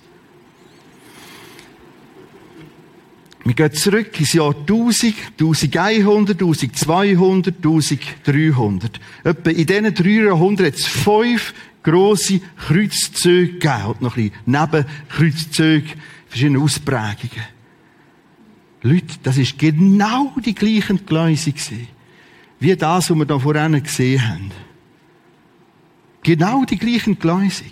[3.44, 9.00] Wir gehen zurück ins Jahr 1000, 1100, 1200, 1300.
[9.22, 13.86] Etwa in diesen drei Jahrhunderten hat es fünf grosse Kreuzzüge gegeben.
[13.86, 15.90] Und noch ein bisschen Nebenkreuzzüge,
[16.26, 17.46] verschiedene Ausprägungen.
[18.82, 21.52] Leute, das ist genau die gleiche Gläuse
[22.58, 24.50] wie das, was wir da vorhin gesehen haben.
[26.22, 27.64] Genau die gleiche Gläuse.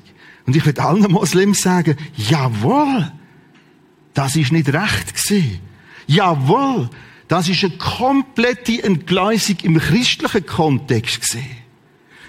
[0.47, 3.13] Und ich würde allen Moslems sagen, jawohl,
[4.15, 5.61] das ist nicht recht gewesen.
[6.07, 6.91] Jawohl,
[7.29, 11.47] das ist eine komplette Entgleisung im christlichen Kontext gewesen.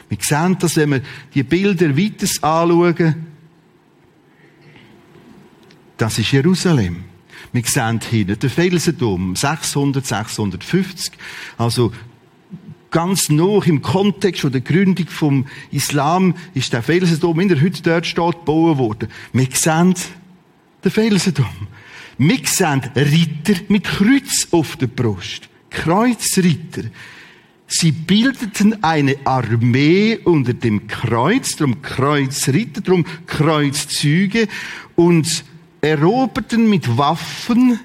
[0.09, 1.01] Wir sehen das, wenn wir
[1.33, 3.27] die Bilder weiter anschauen.
[5.97, 7.05] Das ist Jerusalem.
[7.53, 11.13] Wir sehen hinten den Felsendom, 600, 650.
[11.57, 11.91] Also,
[12.91, 18.05] ganz noch im Kontext der Gründung vom Islam ist der Felsendom, in der heute dort
[18.05, 19.09] steht, gebaut worden.
[19.33, 19.95] Wir sehen
[20.83, 21.67] den Felsendom.
[22.17, 25.49] Wir sehen Ritter mit Kreuz auf der Brust.
[25.69, 26.83] Kreuzritter.
[27.65, 34.49] Sie bildeten eine Armee unter dem Kreuz, darum Kreuzritter, darum Kreuzzüge
[34.95, 35.45] und
[35.79, 37.79] eroberten mit Waffen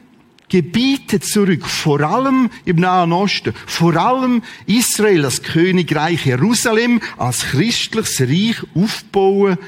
[0.48, 8.20] Gebiete zurück, vor allem im Nahen Osten, vor allem Israel, das Königreich Jerusalem als christliches
[8.20, 9.58] Reich aufbauen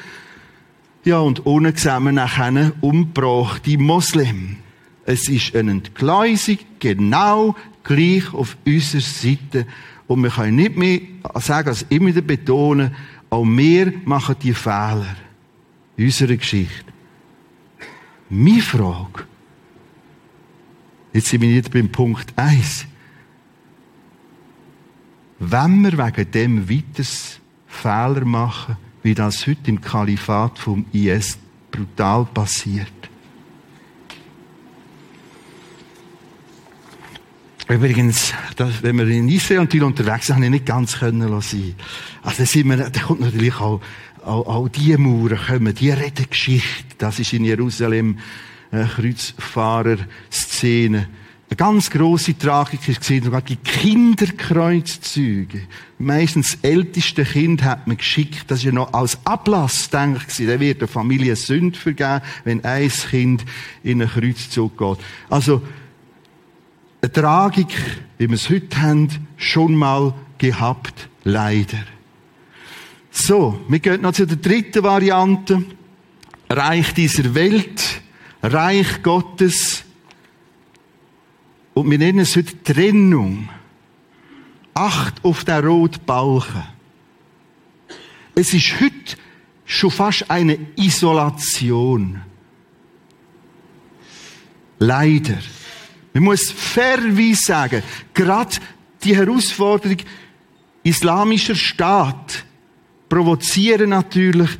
[1.05, 4.59] ja, und ohne zusammen nachher umgebracht, die Moslem.
[5.07, 9.67] Es ist eine Entgleisung genau gleich auf unserer Seite.
[10.07, 11.01] Und wir können nicht mehr
[11.37, 12.95] sagen, als immer wieder betonen,
[13.31, 15.17] auch wir machen die Fehler
[15.97, 16.93] in unserer Geschichte.
[18.29, 19.25] Meine Frage,
[21.13, 22.87] Jetzt sind wir wieder beim Punkt 1.
[25.39, 31.39] Wenn wir wegen dem weiters Fehler machen, wie das heute im Kalifat vom IS
[31.71, 32.93] brutal passiert.
[37.69, 41.75] Übrigens, das, wenn wir in Israel und unterwegs sind, habe ich nicht ganz können lassen.
[42.23, 43.81] Also da sind wir, da kommt natürlich auch,
[44.25, 48.19] auch, auch die Mauern kommen, die Redengeschichte, das ist in Jerusalem
[48.71, 51.09] äh, Kreuzfahrer-Szene.
[51.51, 55.63] Eine ganz grosse Tragik ist gesehen, sogar die Kinderkreuzzüge.
[55.99, 60.61] Meistens das älteste Kind hat man geschickt, das ist ja noch als Ablass denkt da
[60.61, 63.47] wird der Familie Sünd vergeben, wenn ein Kind
[63.83, 64.99] in einen Kreuzzug geht.
[65.31, 65.63] Also,
[67.01, 67.75] eine Tragik,
[68.19, 71.79] wie wir es heute haben, schon mal gehabt, leider.
[73.11, 75.65] So, wir gehen noch zu der dritten Variante.
[76.51, 78.01] Reich dieser Welt,
[78.53, 79.85] Reich Gottes,
[81.75, 83.49] und wir nennen es heute Trennung.
[84.75, 86.65] Acht auf den roten Balken.
[88.35, 89.17] Es ist heute
[89.65, 92.21] schon fast eine Isolation.
[94.81, 95.39] Leider.
[96.15, 97.83] Man muss fairerweise sagen,
[98.13, 98.57] gerade
[99.05, 99.99] die Herausforderung
[100.83, 102.45] islamischer Staat
[103.09, 104.51] provozieren natürlich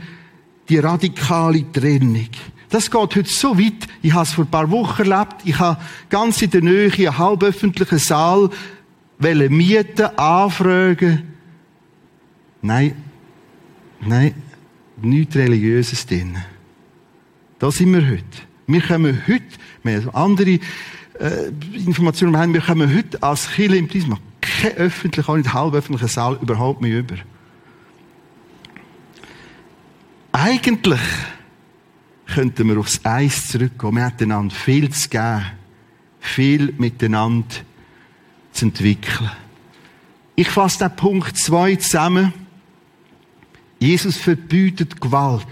[0.69, 2.29] die radikale Trennung.
[2.69, 3.87] Das geht heute so weit.
[4.03, 5.37] Ich habe es vor ein paar Wochen erlebt.
[5.45, 8.51] Ich habe ganz in der Nähe einen halböffentlichen Saal
[9.19, 11.35] mieten, anfragen.
[12.61, 12.95] Nein,
[14.01, 14.35] nein,
[15.01, 16.37] nichts Religiöses drin.
[17.59, 18.25] Da sind wir heute.
[18.67, 19.45] Wir kommen heute,
[19.83, 20.51] wir haben andere
[21.19, 26.09] äh, Informationen haben, wir kommen heute als Kirche im Prisma kein öffentlicher, auch nicht halböffentlicher
[26.09, 27.17] Saal überhaupt mehr über.
[30.33, 31.01] Eigentlich
[32.35, 33.99] könnten wir aufs Eis zurückkommen.
[33.99, 35.47] Wir hatten einander viel zu geben,
[36.21, 37.55] viel miteinander
[38.53, 39.31] zu entwickeln.
[40.37, 42.33] Ich fasse den Punkt 2 zusammen.
[43.81, 45.47] Jesus verbietet Gewalt.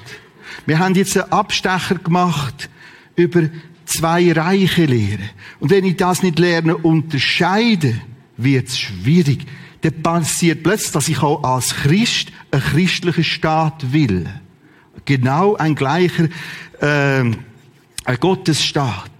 [0.65, 2.69] Wir haben jetzt einen Abstecher gemacht
[3.17, 3.49] über
[3.85, 5.31] zwei Reiche lehren.
[5.61, 8.01] Und wenn ich das nicht lerne, unterscheide,
[8.37, 9.47] wird es schwierig.
[9.81, 14.29] Dann passiert plötzlich, dass ich auch als Christ einen christlichen Staat will.
[15.07, 16.29] Genau ein gleicher
[16.81, 17.25] äh,
[18.21, 19.11] Gottesstaat.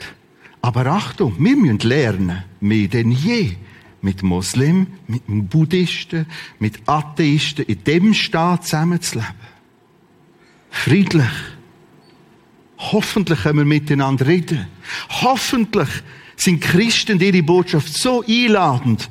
[0.61, 3.57] Aber Achtung, wir müssen lernen, mehr denn je,
[4.03, 6.27] mit Muslimen, mit Buddhisten,
[6.59, 9.35] mit Atheisten in dem Staat zusammenzuleben.
[10.71, 11.31] Friedlich.
[12.79, 14.67] Hoffentlich können wir miteinander reden.
[15.23, 15.89] Hoffentlich
[16.37, 19.09] sind Christen ihre Botschaft so einladend,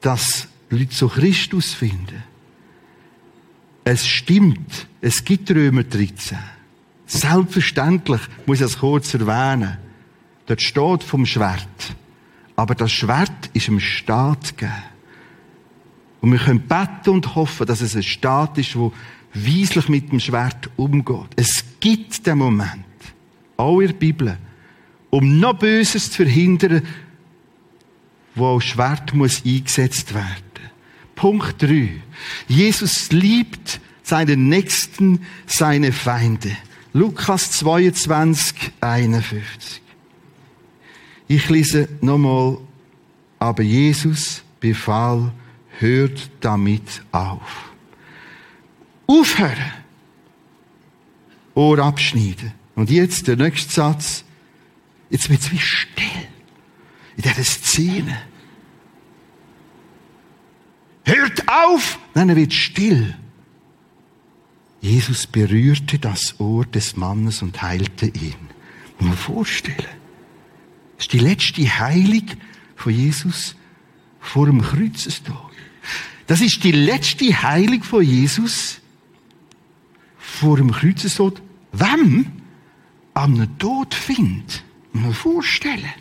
[0.00, 2.24] dass Leute zu Christus finden.
[3.90, 6.36] Es stimmt, es gibt Römer 13.
[7.06, 9.78] Selbstverständlich muss ich das kurz erwähnen.
[10.44, 11.96] Dort steht vom Schwert.
[12.54, 14.74] Aber das Schwert ist im Staat gegeben.
[16.20, 18.92] Und wir können beten und hoffen, dass es ein Staat ist, wo
[19.32, 21.30] weislich mit dem Schwert umgeht.
[21.36, 22.84] Es gibt den Moment,
[23.56, 24.36] auch in der Bibel,
[25.08, 26.82] um noch Böses zu verhindern,
[28.34, 30.47] wo auch Schwert muss eingesetzt werden.
[31.18, 32.00] Punkt 3.
[32.46, 36.56] Jesus liebt seinen Nächsten, seine Feinde.
[36.92, 39.82] Lukas 22, 51.
[41.26, 42.58] Ich lese nochmal,
[43.40, 45.32] aber Jesus befahl,
[45.80, 47.72] hört damit auf.
[49.08, 49.72] Aufhören.
[51.56, 52.52] Ohr abschneiden.
[52.76, 54.22] Und jetzt der nächste Satz.
[55.10, 56.28] Jetzt wird es wie still.
[57.16, 58.16] In dieser Szene.
[61.08, 61.98] Hört auf!
[62.12, 63.16] Dann wird still.
[64.80, 68.34] Jesus berührte das Ohr des Mannes und heilte ihn.
[68.98, 69.98] Muss man vorstellen.
[70.96, 72.26] Das ist die letzte Heilung
[72.76, 73.56] von Jesus
[74.20, 75.36] vor dem Kreuzestod.
[76.26, 78.80] Das ist die letzte Heilung von Jesus
[80.18, 81.40] vor dem Kreuzestod.
[81.72, 82.26] Wem?
[83.14, 84.62] Am Tod findet.
[84.92, 85.94] Muss man vorstellen.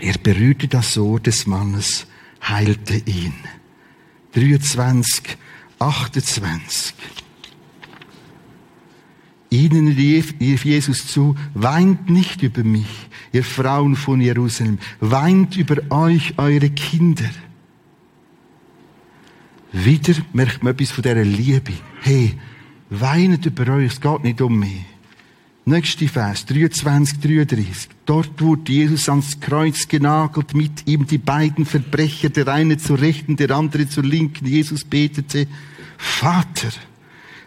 [0.00, 2.06] Er berührte das Ohr des Mannes,
[2.42, 3.34] heilte ihn.
[4.32, 5.36] 23,
[5.78, 6.94] 28.
[9.50, 16.34] Ihnen rief Jesus zu, weint nicht über mich, ihr Frauen von Jerusalem, weint über euch,
[16.38, 17.28] eure Kinder.
[19.72, 21.72] Wieder merkt man etwas von dieser Liebe.
[22.00, 22.38] Hey,
[22.90, 24.84] weinet über euch, es geht nicht um mich.
[25.66, 27.88] Nächste Vers, 23, 33.
[28.06, 33.36] Dort wurde Jesus ans Kreuz genagelt, mit ihm die beiden Verbrecher, der eine zur Rechten,
[33.36, 34.46] der andere zur Linken.
[34.46, 35.46] Jesus betete,
[35.98, 36.70] Vater,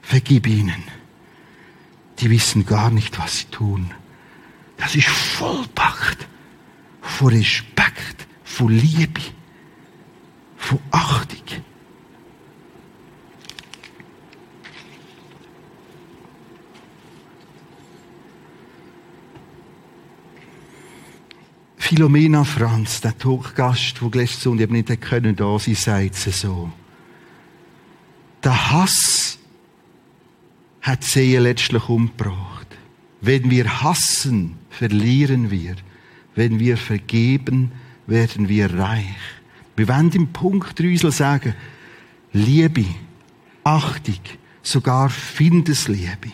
[0.01, 0.83] vergib ihnen.
[2.19, 3.91] Die wissen gar nicht, was sie tun.
[4.77, 6.27] Das ist vollpackt
[7.01, 9.21] von Respekt, von Liebe,
[10.55, 11.63] von Achtung.
[21.83, 26.71] Philomena Franz, der Talkgast, der letzte Sonntag nicht da können da sein, sagt sie so.
[28.41, 29.37] Der Hass
[30.81, 32.67] hat sie letztlich umgebracht.
[33.19, 35.75] Wenn wir hassen, verlieren wir.
[36.35, 37.73] Wenn wir vergeben,
[38.07, 39.03] werden wir reich.
[39.75, 41.53] Wir wollen im Punkt 3 sagen,
[42.31, 42.85] Liebe,
[43.65, 44.21] Achtung,
[44.61, 46.31] sogar Findesliebe.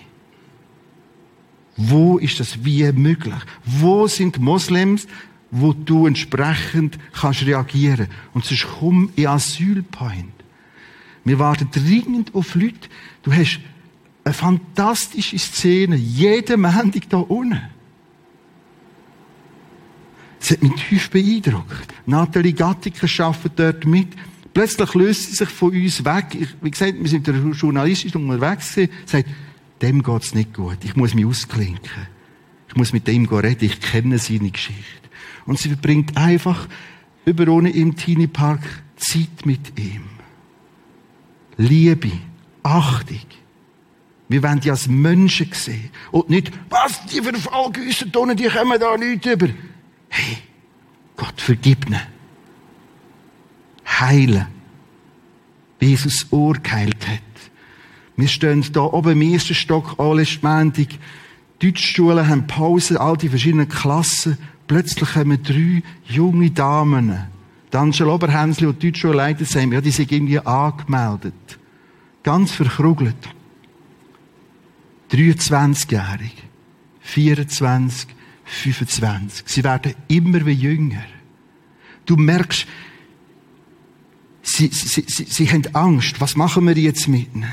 [1.75, 3.41] Wo ist das wie möglich?
[3.65, 5.07] Wo sind Moslems,
[5.51, 8.07] wo du entsprechend kannst reagieren?
[8.33, 10.33] Und sonst komm in Asylpoint.
[11.23, 12.89] Wir warten dringend auf Leute.
[13.23, 13.59] Du hast
[14.23, 17.61] eine fantastische Szene, jeden Montag da unten.
[20.39, 21.93] Das hat mich tief beeindruckt.
[22.05, 24.07] Nathalie Gattiker arbeitet dort mit.
[24.53, 26.25] Plötzlich löst sie sich von uns weg.
[26.39, 28.91] Ich, wie gesagt, wir sind journalistisch unterwegs gewesen.
[29.05, 29.29] Sagt,
[29.81, 30.77] dem geht's nicht gut.
[30.83, 32.07] Ich muss mich ausklinken.
[32.69, 33.65] Ich muss mit dem reden.
[33.65, 35.08] Ich kenne seine Geschichte.
[35.45, 36.67] Und sie verbringt einfach
[37.25, 38.61] über ohne im Teenie Park
[38.95, 40.03] Zeit mit ihm.
[41.57, 42.11] Liebe,
[42.63, 43.19] Achtung.
[44.29, 45.89] Wir wollen die als Menschen sehen.
[46.11, 49.47] Und nicht, was, die Verfallgüsse tun, die kommen da nicht über.
[50.07, 50.37] Hey,
[51.17, 51.99] Gott vergib ihnen.
[53.85, 54.45] Heilen.
[55.79, 57.21] Wie Jesus Ohr geheilt hat.
[58.15, 60.87] Wir stehen da oben im ersten Stock, alle Montag.
[61.59, 64.37] Deutschschulen haben Pause, all die verschiedenen Klassen.
[64.69, 67.25] Plötzlich kommen drei junge Damen.
[67.71, 71.59] Angela Oberhänsli und die Deutschschulleiter sagen, ja, die sind irgendwie angemeldet.
[72.21, 73.17] Ganz verkrugelt.
[75.11, 76.35] 23-jährig.
[77.01, 78.09] 24,
[78.45, 79.43] 25.
[79.47, 81.03] Sie werden immer wie jünger.
[82.05, 82.67] Du merkst,
[84.43, 86.21] sie, sie, sie, sie haben Angst.
[86.21, 87.51] Was machen wir jetzt mit ihnen?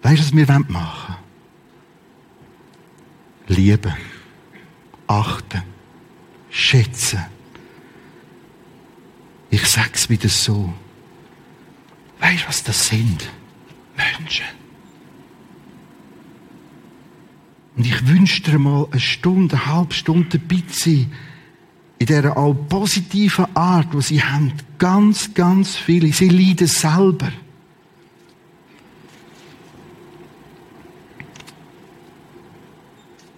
[0.00, 1.16] Weißt du, was wir machen wollen?
[3.48, 3.92] Lieben,
[5.06, 5.62] achten,
[6.50, 7.24] schätzen.
[9.50, 10.72] Ich sag's wieder so.
[12.20, 13.30] Weißt du, was das sind?
[13.96, 14.46] Menschen.
[17.76, 21.12] Und ich wünsche dir mal eine Stunde, eine halbe Stunde dabei zu sein,
[21.98, 24.52] in dieser all positiven Art, wo sie haben.
[24.78, 26.12] Ganz, ganz viele.
[26.12, 27.32] Sie leiden selber.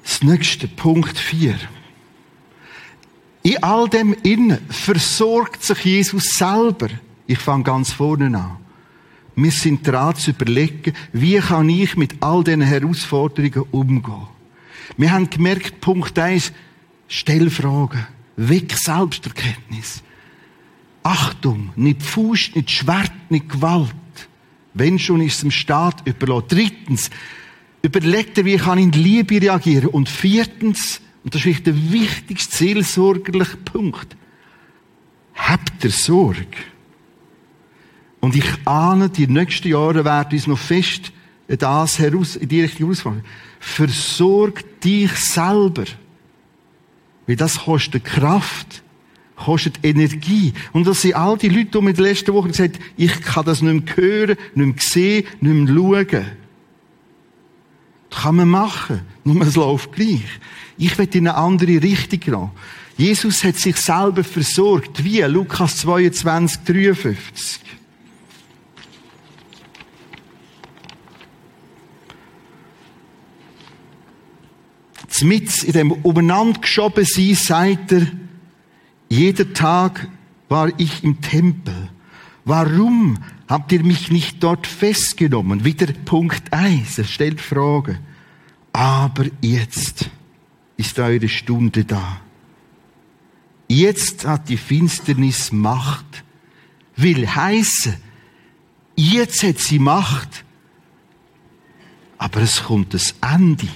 [0.07, 1.59] Das nächste, Punkt 4.
[3.43, 6.89] In all dem Innen versorgt sich Jesus selber.
[7.27, 8.59] Ich fange ganz vorne an.
[9.35, 14.29] Wir sind dran zu überlegen, wie kann ich mit all diesen Herausforderungen umgehen.
[14.97, 16.53] Wir haben gemerkt, Punkt 1,
[17.09, 18.07] stell Fragen.
[18.37, 20.05] Weg Selbsterkenntnis.
[21.03, 23.91] Achtung, nicht Fuß, nicht Schwert, nicht Gewalt.
[24.73, 26.47] Wenn schon ist es dem Staat überlassen.
[26.49, 27.11] Drittens,
[27.87, 29.89] überleg dir, wie kann ich in Liebe reagieren.
[29.89, 34.17] Und viertens, und das ist der wichtigste seelsorgerliche Punkt,
[35.35, 36.47] habt ihr Sorge.
[38.21, 41.13] Und ich ahne, die nächsten Jahre werden uns noch fest
[41.47, 43.23] das heraus, in die Richtung herausfallen.
[43.61, 45.85] Versorg dich selber.
[47.27, 48.83] Weil das kostet Kraft,
[49.37, 50.53] kostet Energie.
[50.73, 53.21] Und das sind all die Leute, die mir in den letzten Wochen gesagt haben, ich
[53.21, 56.27] kann das nicht mehr hören, nicht mehr sehen, nicht mehr schauen.
[58.11, 60.23] Kann man machen, nur es läuft gleich.
[60.79, 62.51] Ich will in eine andere Richtung gehen.
[62.97, 65.05] Jesus hat sich selber versorgt.
[65.05, 65.21] Wie?
[65.23, 67.61] Lukas 22, 53.
[75.23, 78.07] mit in dem umeinander geschoben sein, sagt er,
[79.09, 80.09] jeder Tag
[80.49, 81.91] war ich im Tempel.
[82.45, 83.19] Warum
[83.49, 85.65] habt ihr mich nicht dort festgenommen?
[85.65, 87.99] Wieder Punkt 1, er stellt Frage.
[88.73, 90.11] Aber jetzt
[90.77, 92.21] ist eure Stunde da.
[93.69, 96.25] Jetzt hat die Finsternis Macht.
[96.97, 97.97] Will heißen,
[98.97, 100.45] jetzt hat sie Macht.
[102.19, 103.69] Aber es kommt das Ende.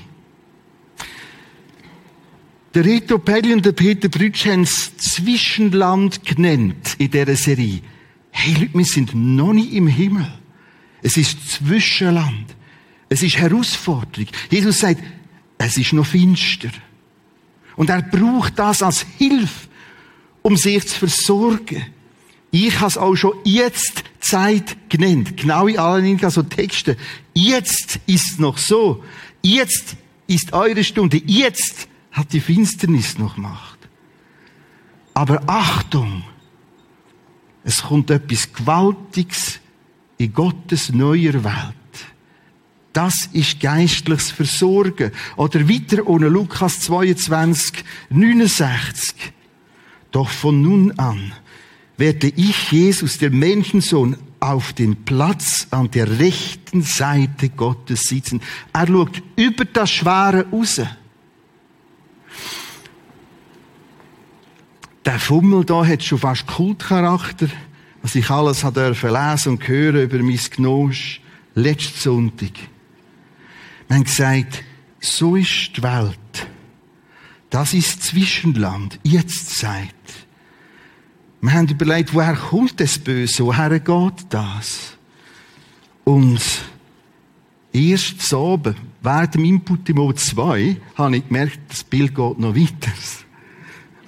[2.72, 7.80] Der Rito Pelli und der Peter Brütsch haben es Zwischenland genannt in dieser Serie.
[8.42, 10.26] Hey Leute, wir sind noch nicht im Himmel.
[11.02, 12.46] Es ist Zwischenland.
[13.10, 14.28] Es ist Herausforderung.
[14.48, 15.02] Jesus sagt,
[15.58, 16.70] es ist noch finster.
[17.76, 19.68] Und er braucht das als Hilfe,
[20.40, 21.84] um sich zu versorgen.
[22.50, 25.36] Ich habe es auch schon jetzt Zeit genannt.
[25.36, 26.96] Genau in allen also Texten.
[27.34, 29.04] Jetzt ist es noch so.
[29.42, 31.20] Jetzt ist eure Stunde.
[31.26, 33.80] Jetzt hat die Finsternis noch Macht.
[35.12, 36.22] Aber Achtung!
[37.64, 39.60] Es kommt etwas Gewaltiges
[40.18, 41.74] in Gottes neuer Welt.
[42.92, 45.12] Das ist geistliches Versorgen.
[45.36, 49.14] Oder weiter ohne Lukas 22, 69.
[50.10, 51.32] Doch von nun an
[51.96, 58.40] werde ich, Jesus, der Menschensohn, auf den Platz an der rechten Seite Gottes sitzen.
[58.72, 60.80] Er schaut über das Schwere raus.
[65.04, 67.48] Der Fummel da hat schon fast Kultcharakter,
[68.02, 71.20] was ich alles dürfen lesen und hören über mein Gnosch
[71.54, 72.52] letzten Sonntag.
[73.88, 74.62] Wir haben gesagt,
[75.00, 76.46] so ist die Welt.
[77.48, 79.94] Das ist Zwischenland, jetzt Zeit.
[81.40, 84.96] Wir haben überlegt, woher kommt das Böse, woher geht das?
[86.04, 86.40] Und
[87.72, 92.54] erst so oben, während dem Input im O2, habe ich gemerkt, das Bild geht noch
[92.54, 92.92] weiter.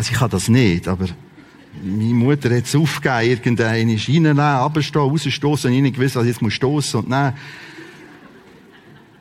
[0.03, 1.07] Also ich habe das nicht, aber
[1.81, 6.43] meine Mutter hat es aufgegeben, irgendeinen ist reinnehmen, runterstehen, rausstoßen und ich nicht was jetzt
[6.43, 7.35] muss stoßen und nehmen.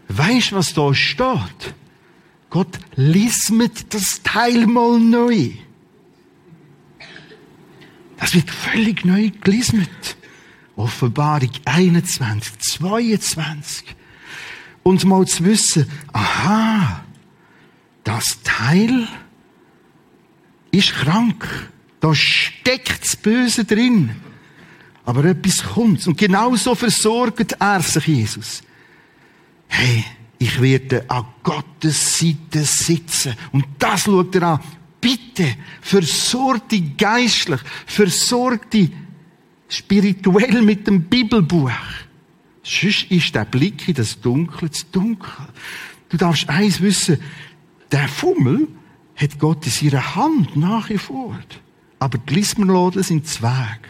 [0.07, 1.75] Weisst was da steht?
[2.49, 5.51] Gott lismet das Teil mal neu.
[8.17, 10.17] Das wird völlig neu gelismet.
[10.75, 13.85] Offenbarung 21, 22.
[14.81, 17.03] Und mal zu wissen, aha,
[18.03, 19.07] das Teil
[20.71, 21.47] ist krank.
[21.99, 24.11] Da steckt das Böse drin.
[25.05, 26.05] Aber etwas kommt.
[26.07, 28.63] Und genauso versorgt er sich Jesus.
[29.67, 30.03] Hey,
[30.37, 33.35] ich werde an Gottes Seite sitzen.
[33.51, 34.59] Und das schaut er an.
[34.99, 38.91] Bitte, versorg dich geistlich, versorg dich
[39.67, 41.71] spirituell mit dem Bibelbuch.
[42.63, 45.29] Sonst ist der Blick in das Dunkle zu dunkel.
[46.09, 47.17] Du darfst eins wissen,
[47.91, 48.67] der Fummel,
[49.21, 51.37] hat Gott in seiner Hand nach wie vor.
[51.99, 53.87] Aber die Glismenladen sind Zweig.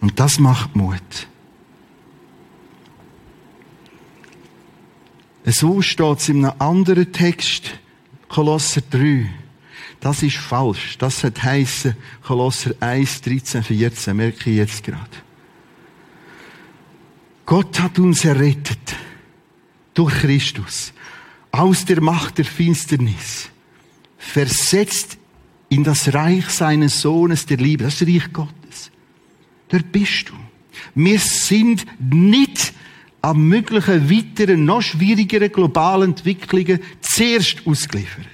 [0.00, 1.28] Und das macht Mut.
[5.44, 7.78] So steht es in einem anderen Text,
[8.28, 9.28] Kolosser 3.
[10.00, 10.98] Das ist falsch.
[10.98, 14.16] Das hat heißen Kolosser 1, 13, 14.
[14.16, 14.98] Merke ich jetzt gerade.
[17.46, 18.96] Gott hat uns errettet.
[19.94, 20.91] Durch Christus
[21.52, 23.48] aus der Macht der Finsternis,
[24.18, 25.18] versetzt
[25.68, 28.90] in das Reich seines Sohnes der Liebe, das Reich Gottes.
[29.68, 30.34] Dort bist du.
[30.94, 32.72] Wir sind nicht
[33.20, 38.26] an möglichen weiteren, noch schwierigeren globalen Entwicklungen zuerst ausgeliefert.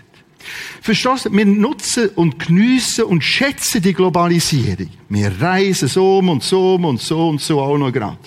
[0.81, 1.31] Verstehst?
[1.31, 4.89] Wir nutzen und geniessen und schätzen die Globalisierung.
[5.09, 8.19] Wir reisen so und so und so und so auch noch gerade.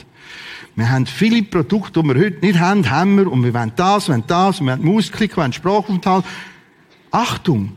[0.82, 4.08] Wir haben viele Produkte, die wir heute nicht haben, haben wir, und wir wollen das,
[4.08, 6.26] wir wollen das, wir wollen Mausklick, wir wollen Sprachaufenthalt.
[7.12, 7.74] Achtung!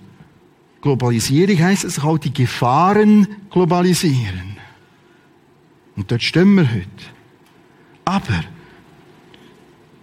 [0.80, 4.56] Globalisierung heisst, sich auch die Gefahren globalisieren.
[5.96, 6.88] Und dort stehen wir heute.
[8.06, 8.42] Aber,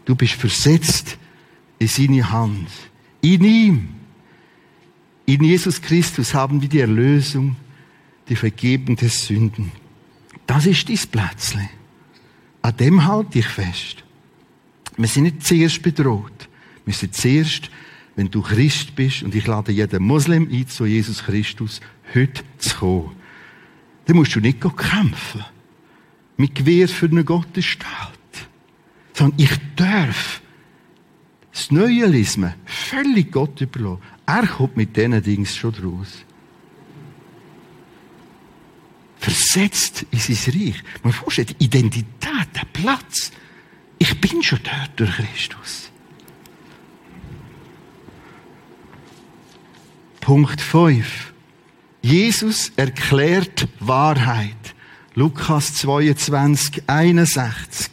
[0.06, 1.18] du bist versetzt
[1.80, 2.68] in seine Hand.
[3.22, 3.90] In ihm,
[5.26, 7.56] in Jesus Christus haben wir die Erlösung,
[8.30, 9.72] die Vergebung des Sünden.
[10.46, 11.68] Das ist dies Plätzchen.
[12.62, 14.04] An dem halte ich fest.
[14.98, 16.50] Wir sind nicht zuerst bedroht.
[16.86, 17.70] Wir sind zuerst,
[18.16, 21.82] wenn du Christ bist, und ich lade jeden Muslim ein, zu Jesus Christus,
[22.14, 23.16] heute zu kommen.
[24.06, 25.46] Dann musst du nicht kämpfen.
[26.38, 28.18] Mit Gewehr für eine Gottesstaat.
[29.14, 30.42] Sondern ich darf
[31.52, 34.02] das Neue lesen, völlig Gott überlassen.
[34.26, 36.26] Er kommt mit diesen Dingen schon draus
[39.22, 40.84] versetzt in sein Reich.
[41.04, 43.32] Man vorstellt, die Identität, der Platz.
[44.00, 45.92] Ich bin schon dort durch Christus.
[50.20, 51.34] Punkt 5.
[52.02, 54.56] Jesus erklärt Wahrheit.
[55.14, 57.92] Lukas 22, 61.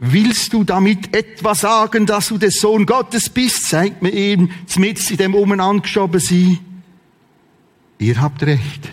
[0.00, 3.68] Willst du damit etwa sagen, dass du der Sohn Gottes bist?
[3.68, 6.58] Zeigt mir ihm, mit in dem umeinander sein.
[7.98, 8.92] Ihr habt recht.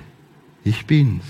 [0.64, 1.24] Ich bin's.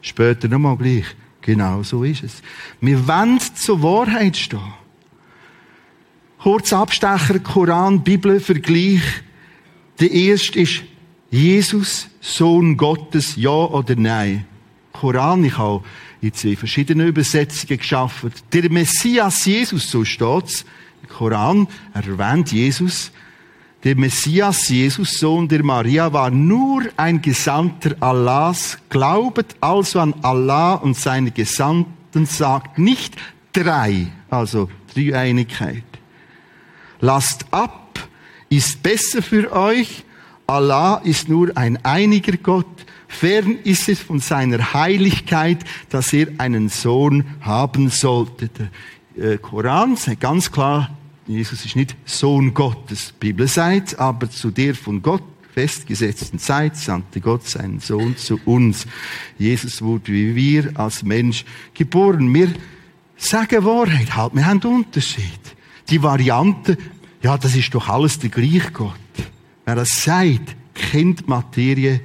[0.00, 1.06] Später nochmal gleich.
[1.40, 2.42] Genau so ist es.
[2.80, 4.74] Wir wollen zur Wahrheit stehen.
[6.38, 9.02] Kurz Abstecher, Koran, Bibel, Vergleich.
[10.00, 10.82] Der erste ist
[11.30, 14.44] Jesus, Sohn Gottes, ja oder nein.
[14.92, 15.84] Koran, ich habe
[16.20, 18.32] in zwei verschiedenen Übersetzungen geschaffen.
[18.52, 20.64] Der Messias Jesus, so steht's.
[21.08, 23.10] Koran erwähnt Jesus
[23.84, 28.78] der Messias, Jesus, Sohn der Maria, war nur ein Gesandter Allahs.
[28.88, 33.16] Glaubet also an Allah und seine Gesandten, sagt nicht
[33.52, 35.84] drei, also Dreieinigkeit.
[37.00, 38.08] Lasst ab,
[38.48, 40.04] ist besser für euch,
[40.46, 42.66] Allah ist nur ein einiger Gott.
[43.08, 45.58] Fern ist es von seiner Heiligkeit,
[45.88, 48.48] dass er einen Sohn haben sollte.
[49.16, 50.90] Der äh, Koran sagt ganz klar,
[51.26, 53.14] Jesus ist nicht Sohn Gottes.
[53.14, 58.40] Die Bibel sagt, aber zu der von Gott festgesetzten Zeit sandte Gott seinen Sohn zu
[58.44, 58.86] uns.
[59.38, 61.44] Jesus wurde wie wir als Mensch
[61.74, 62.32] geboren.
[62.32, 62.52] Wir
[63.16, 65.40] sagen Wahrheit halt, wir haben einen Unterschied.
[65.90, 66.78] Die Variante,
[67.22, 68.94] ja, das ist doch alles der gleiche Gott.
[69.64, 72.00] Wer das sagt, kennt Materie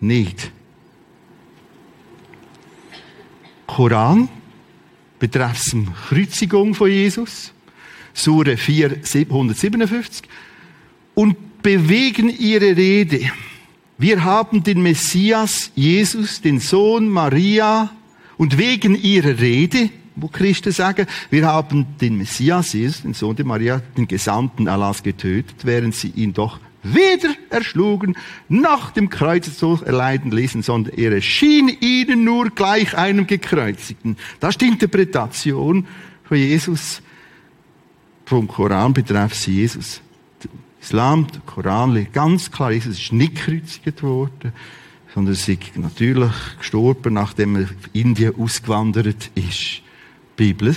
[0.00, 0.50] nicht.
[3.66, 4.28] Koran
[5.18, 7.52] betreffend Kreuzigung von Jesus,
[8.14, 10.28] Sure 4, 157,
[11.14, 13.20] und bewegen ihre Rede.
[13.98, 17.90] Wir haben den Messias, Jesus, den Sohn Maria,
[18.36, 23.44] und wegen ihrer Rede, wo Christen sagen, wir haben den Messias, Jesus, den Sohn der
[23.44, 28.16] Maria, den Gesandten Allahs getötet, während sie ihn doch weder erschlugen,
[28.48, 34.16] noch dem Kreuzestod erleiden ließen, sondern er erschien ihnen nur gleich einem Gekreuzigten.
[34.40, 35.86] Das ist die Interpretation
[36.24, 37.02] von Jesus,
[38.24, 40.00] vom Koran betreffend Jesus.
[40.42, 40.50] Der
[40.80, 44.52] Islam, der Koran legt ganz klar, Jesus ist nicht gekreuzigt worden,
[45.14, 47.62] sondern er ist natürlich gestorben, nachdem er
[47.92, 49.82] in Indien ausgewandert ist.
[50.38, 50.76] Die Bibel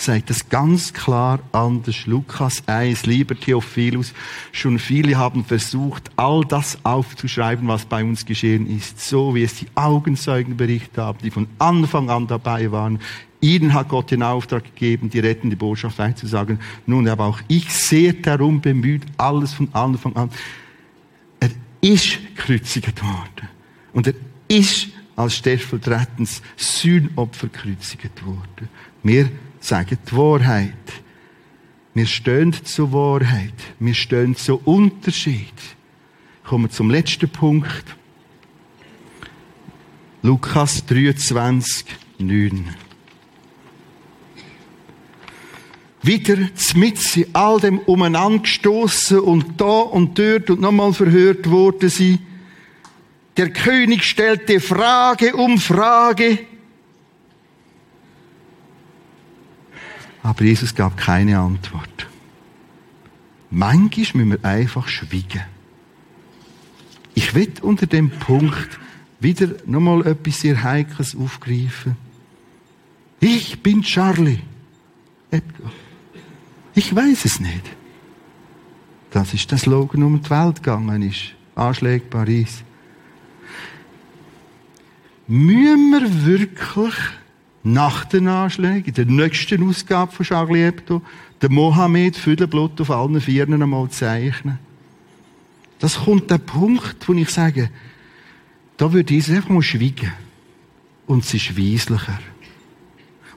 [0.00, 2.06] sagt es ganz klar anders.
[2.06, 4.14] Lukas 1, lieber Theophilus,
[4.52, 9.54] schon viele haben versucht, all das aufzuschreiben, was bei uns geschehen ist, so wie es
[9.56, 12.98] die Augenzeugen berichtet haben, die von Anfang an dabei waren.
[13.40, 16.60] Ihnen hat Gott den Auftrag gegeben, die rettende Botschaft weiterzusagen.
[16.86, 20.30] Nun, aber auch ich sehr darum bemüht, alles von Anfang an.
[21.40, 23.48] Er ist gekreuzigt worden.
[23.92, 24.14] Und er
[24.48, 28.68] ist als stellvertretendes Sühnopfer gekreuzigt worden.
[29.02, 30.74] Wir sagen die Wahrheit.
[31.94, 33.54] Wir stehen zur Wahrheit.
[33.78, 35.54] Wir stehen zu Unterschied.
[36.44, 37.96] Kommen wir zum letzten Punkt.
[40.22, 41.86] Lukas 23,
[42.18, 42.89] 9.
[46.02, 46.36] Wieder
[46.74, 52.18] mit all dem umeinander gestoßen und da und dort und nochmal verhört worden sie.
[53.36, 56.38] Der König stellte Frage um Frage.
[60.22, 62.06] Aber Jesus gab keine Antwort.
[63.50, 65.44] Manchmal müssen wir einfach schweigen.
[67.14, 68.78] Ich will unter dem Punkt
[69.18, 71.96] wieder nochmal etwas sehr Heikles aufgreifen.
[73.20, 74.38] Ich bin Charlie.
[76.74, 77.64] Ich weiß es nicht.
[79.10, 81.34] Das ist das Slogan, um die Welt gegangen ist.
[81.54, 82.62] Anschläge Paris.
[85.26, 86.94] Müssen wir wirklich
[87.62, 91.02] nach den Anschlägen, in der nächsten Ausgabe von Charlie Hebdo,
[91.42, 94.58] der Mohammed für den Blut auf allen Vieren einmal zeichnen.
[95.78, 97.70] Das kommt der Punkt, wo ich sage,
[98.76, 100.12] da würde ich einfach mal schweigen.
[101.06, 102.18] Und es ist weislicher.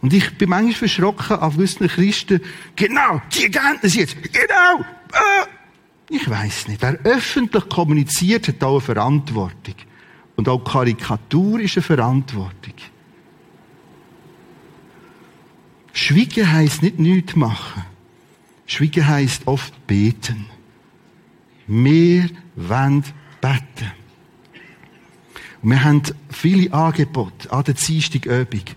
[0.04, 2.41] Und ich bin manchmal verschrocken auf gewissen Christen,
[2.76, 3.49] genau, die
[3.82, 4.82] es jetzt, genau,
[5.14, 5.47] äh.
[6.10, 6.82] Ich weiß nicht.
[6.82, 9.76] Wer öffentlich kommuniziert, hat auch eine Verantwortung.
[10.36, 12.74] Und auch Karikatur ist eine Verantwortung.
[15.93, 17.86] Schwiegen heisst nicht nichts machen.
[18.66, 20.47] Schwiegen heisst oft beten.
[21.66, 23.06] Wir wollen
[23.39, 23.91] beten.
[25.62, 28.76] Und wir haben viele Angebote an der Dienstagabend.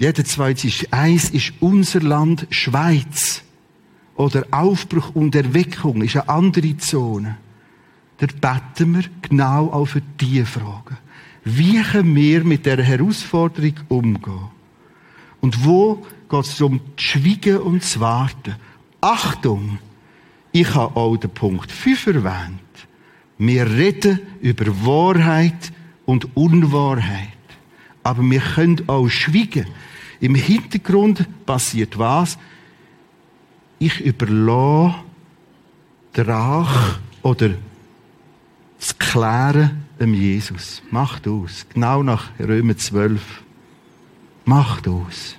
[0.00, 3.42] Jeder zweite ist, eins ist unser Land Schweiz.
[4.16, 7.36] Oder Aufbruch und Erweckung ist eine andere Zone.
[8.16, 10.96] Da beten wir genau auch für diese Fragen.
[11.44, 14.48] Wie können wir mit der Herausforderung umgehen?
[15.42, 18.56] Und wo geht es um zu schweigen und zu warten.
[19.02, 19.80] Achtung!
[20.50, 22.60] Ich habe auch den Punkt 5 erwähnt.
[23.36, 25.72] Wir reden über Wahrheit
[26.06, 27.39] und Unwahrheit.
[28.02, 29.66] Aber wir können auch schweigen.
[30.20, 32.38] Im Hintergrund passiert was?
[33.78, 34.96] Ich überlasse
[36.12, 37.50] Drach oder
[38.78, 40.82] das Klären dem Jesus.
[40.90, 41.66] Macht aus.
[41.72, 43.42] Genau nach Römer 12.
[44.44, 45.36] Macht aus.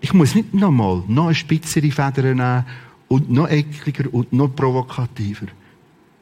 [0.00, 2.64] Ich muss nicht nochmal noch eine spitzere Feder nehmen
[3.08, 5.46] und noch ekliger und noch provokativer.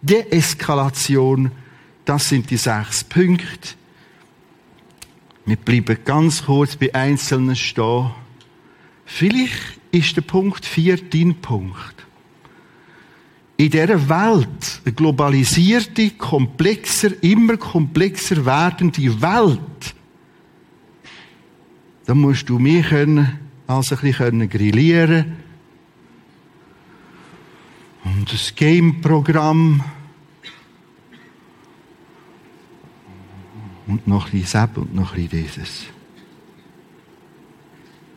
[0.02, 1.50] Deeskalation,
[2.04, 3.79] das sind die sechs Punkte.
[5.46, 8.10] Wir bleiben ganz kurz bei Einzelnen stehen.
[9.04, 11.94] Vielleicht ist der Punkt vier dein Punkt.
[13.56, 19.94] In dieser Welt, eine globalisierte, komplexer, immer komplexer werdende Welt,
[22.06, 25.36] da musst du mir können also ein bisschen grillieren
[28.04, 29.84] und das Game-Programm
[33.90, 35.84] und noch ein bisschen das und noch ein bisschen dieses.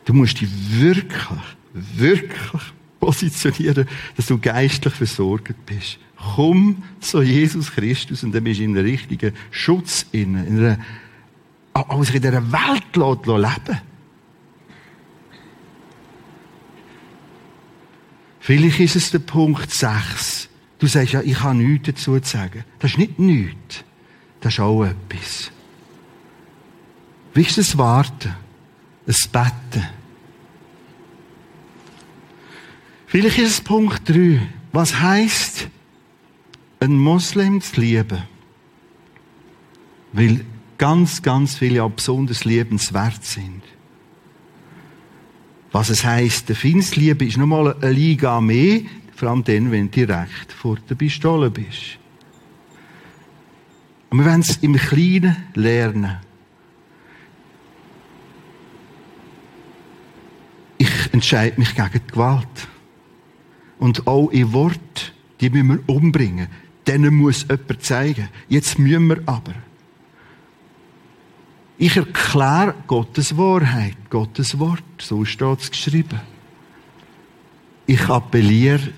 [0.05, 0.49] Du musst dich
[0.79, 2.61] wirklich, wirklich
[2.99, 5.99] positionieren, dass du geistlich versorgt bist.
[6.35, 10.79] Komm zu Jesus Christus und dann bist du in einem richtigen Schutz in, in einer,
[11.73, 13.81] als in dieser Welt leben
[18.39, 20.49] Vielleicht ist es der Punkt 6.
[20.77, 22.65] Du sagst ja, ich habe nichts dazu zu sagen.
[22.79, 23.85] Das ist nicht nichts.
[24.41, 25.52] Das ist auch etwas.
[27.33, 28.35] Wie ist das Warten?
[29.05, 29.87] Das Betten?
[33.07, 34.41] Vielleicht ist es Punkt 3.
[34.71, 35.67] Was heißt,
[36.79, 38.23] einen Moslem zu lieben?
[40.13, 40.45] Weil
[40.77, 43.61] ganz, ganz viele auch besonders liebenswert sind.
[45.71, 48.81] Was es heisst, der Findsliebe ist nochmal eine Liga mehr,
[49.15, 51.97] vor allem dann, wenn du direkt vor der Pistole bist.
[54.09, 56.17] Und wir wollen es im Kleinen lernen.
[60.77, 62.67] Ich entscheide mich gegen die Gewalt.
[63.79, 66.47] Und auch in Wort, die müssen wir umbringen.
[66.85, 68.27] Denen muss jemand zeigen.
[68.49, 69.53] Jetzt müssen wir aber.
[71.77, 74.83] Ich erkläre Gottes Wahrheit, Gottes Wort.
[74.99, 76.19] So steht es geschrieben.
[77.85, 78.91] Ich appelliere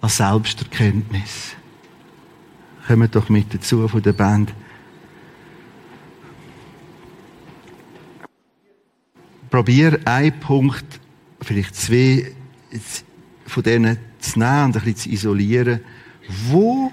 [0.00, 1.54] an Selbsterkenntnis.
[2.86, 4.52] Kommen doch mit dazu von der Band.
[9.52, 10.98] Probier einen Punkt,
[11.42, 12.32] vielleicht zwei
[13.44, 15.80] von denen zu nehmen und ein bisschen zu isolieren.
[16.48, 16.90] Wo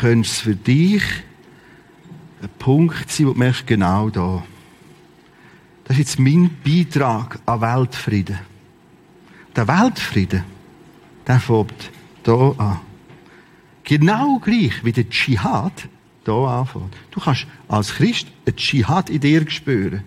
[0.00, 1.04] könnte es für dich
[2.42, 4.42] ein Punkt sein, wo du merkst, genau da.
[5.84, 8.40] Das ist jetzt mein Beitrag an Weltfrieden.
[9.54, 10.42] Der Weltfrieden,
[11.28, 11.92] der fängt
[12.24, 12.80] hier an.
[13.84, 15.88] Genau gleich wie der Dschihad
[16.24, 16.96] hier anfängt.
[17.12, 20.02] Du kannst als Christ ein Dschihad in dir spüren.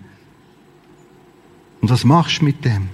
[1.84, 2.88] Und was machst du mit dem?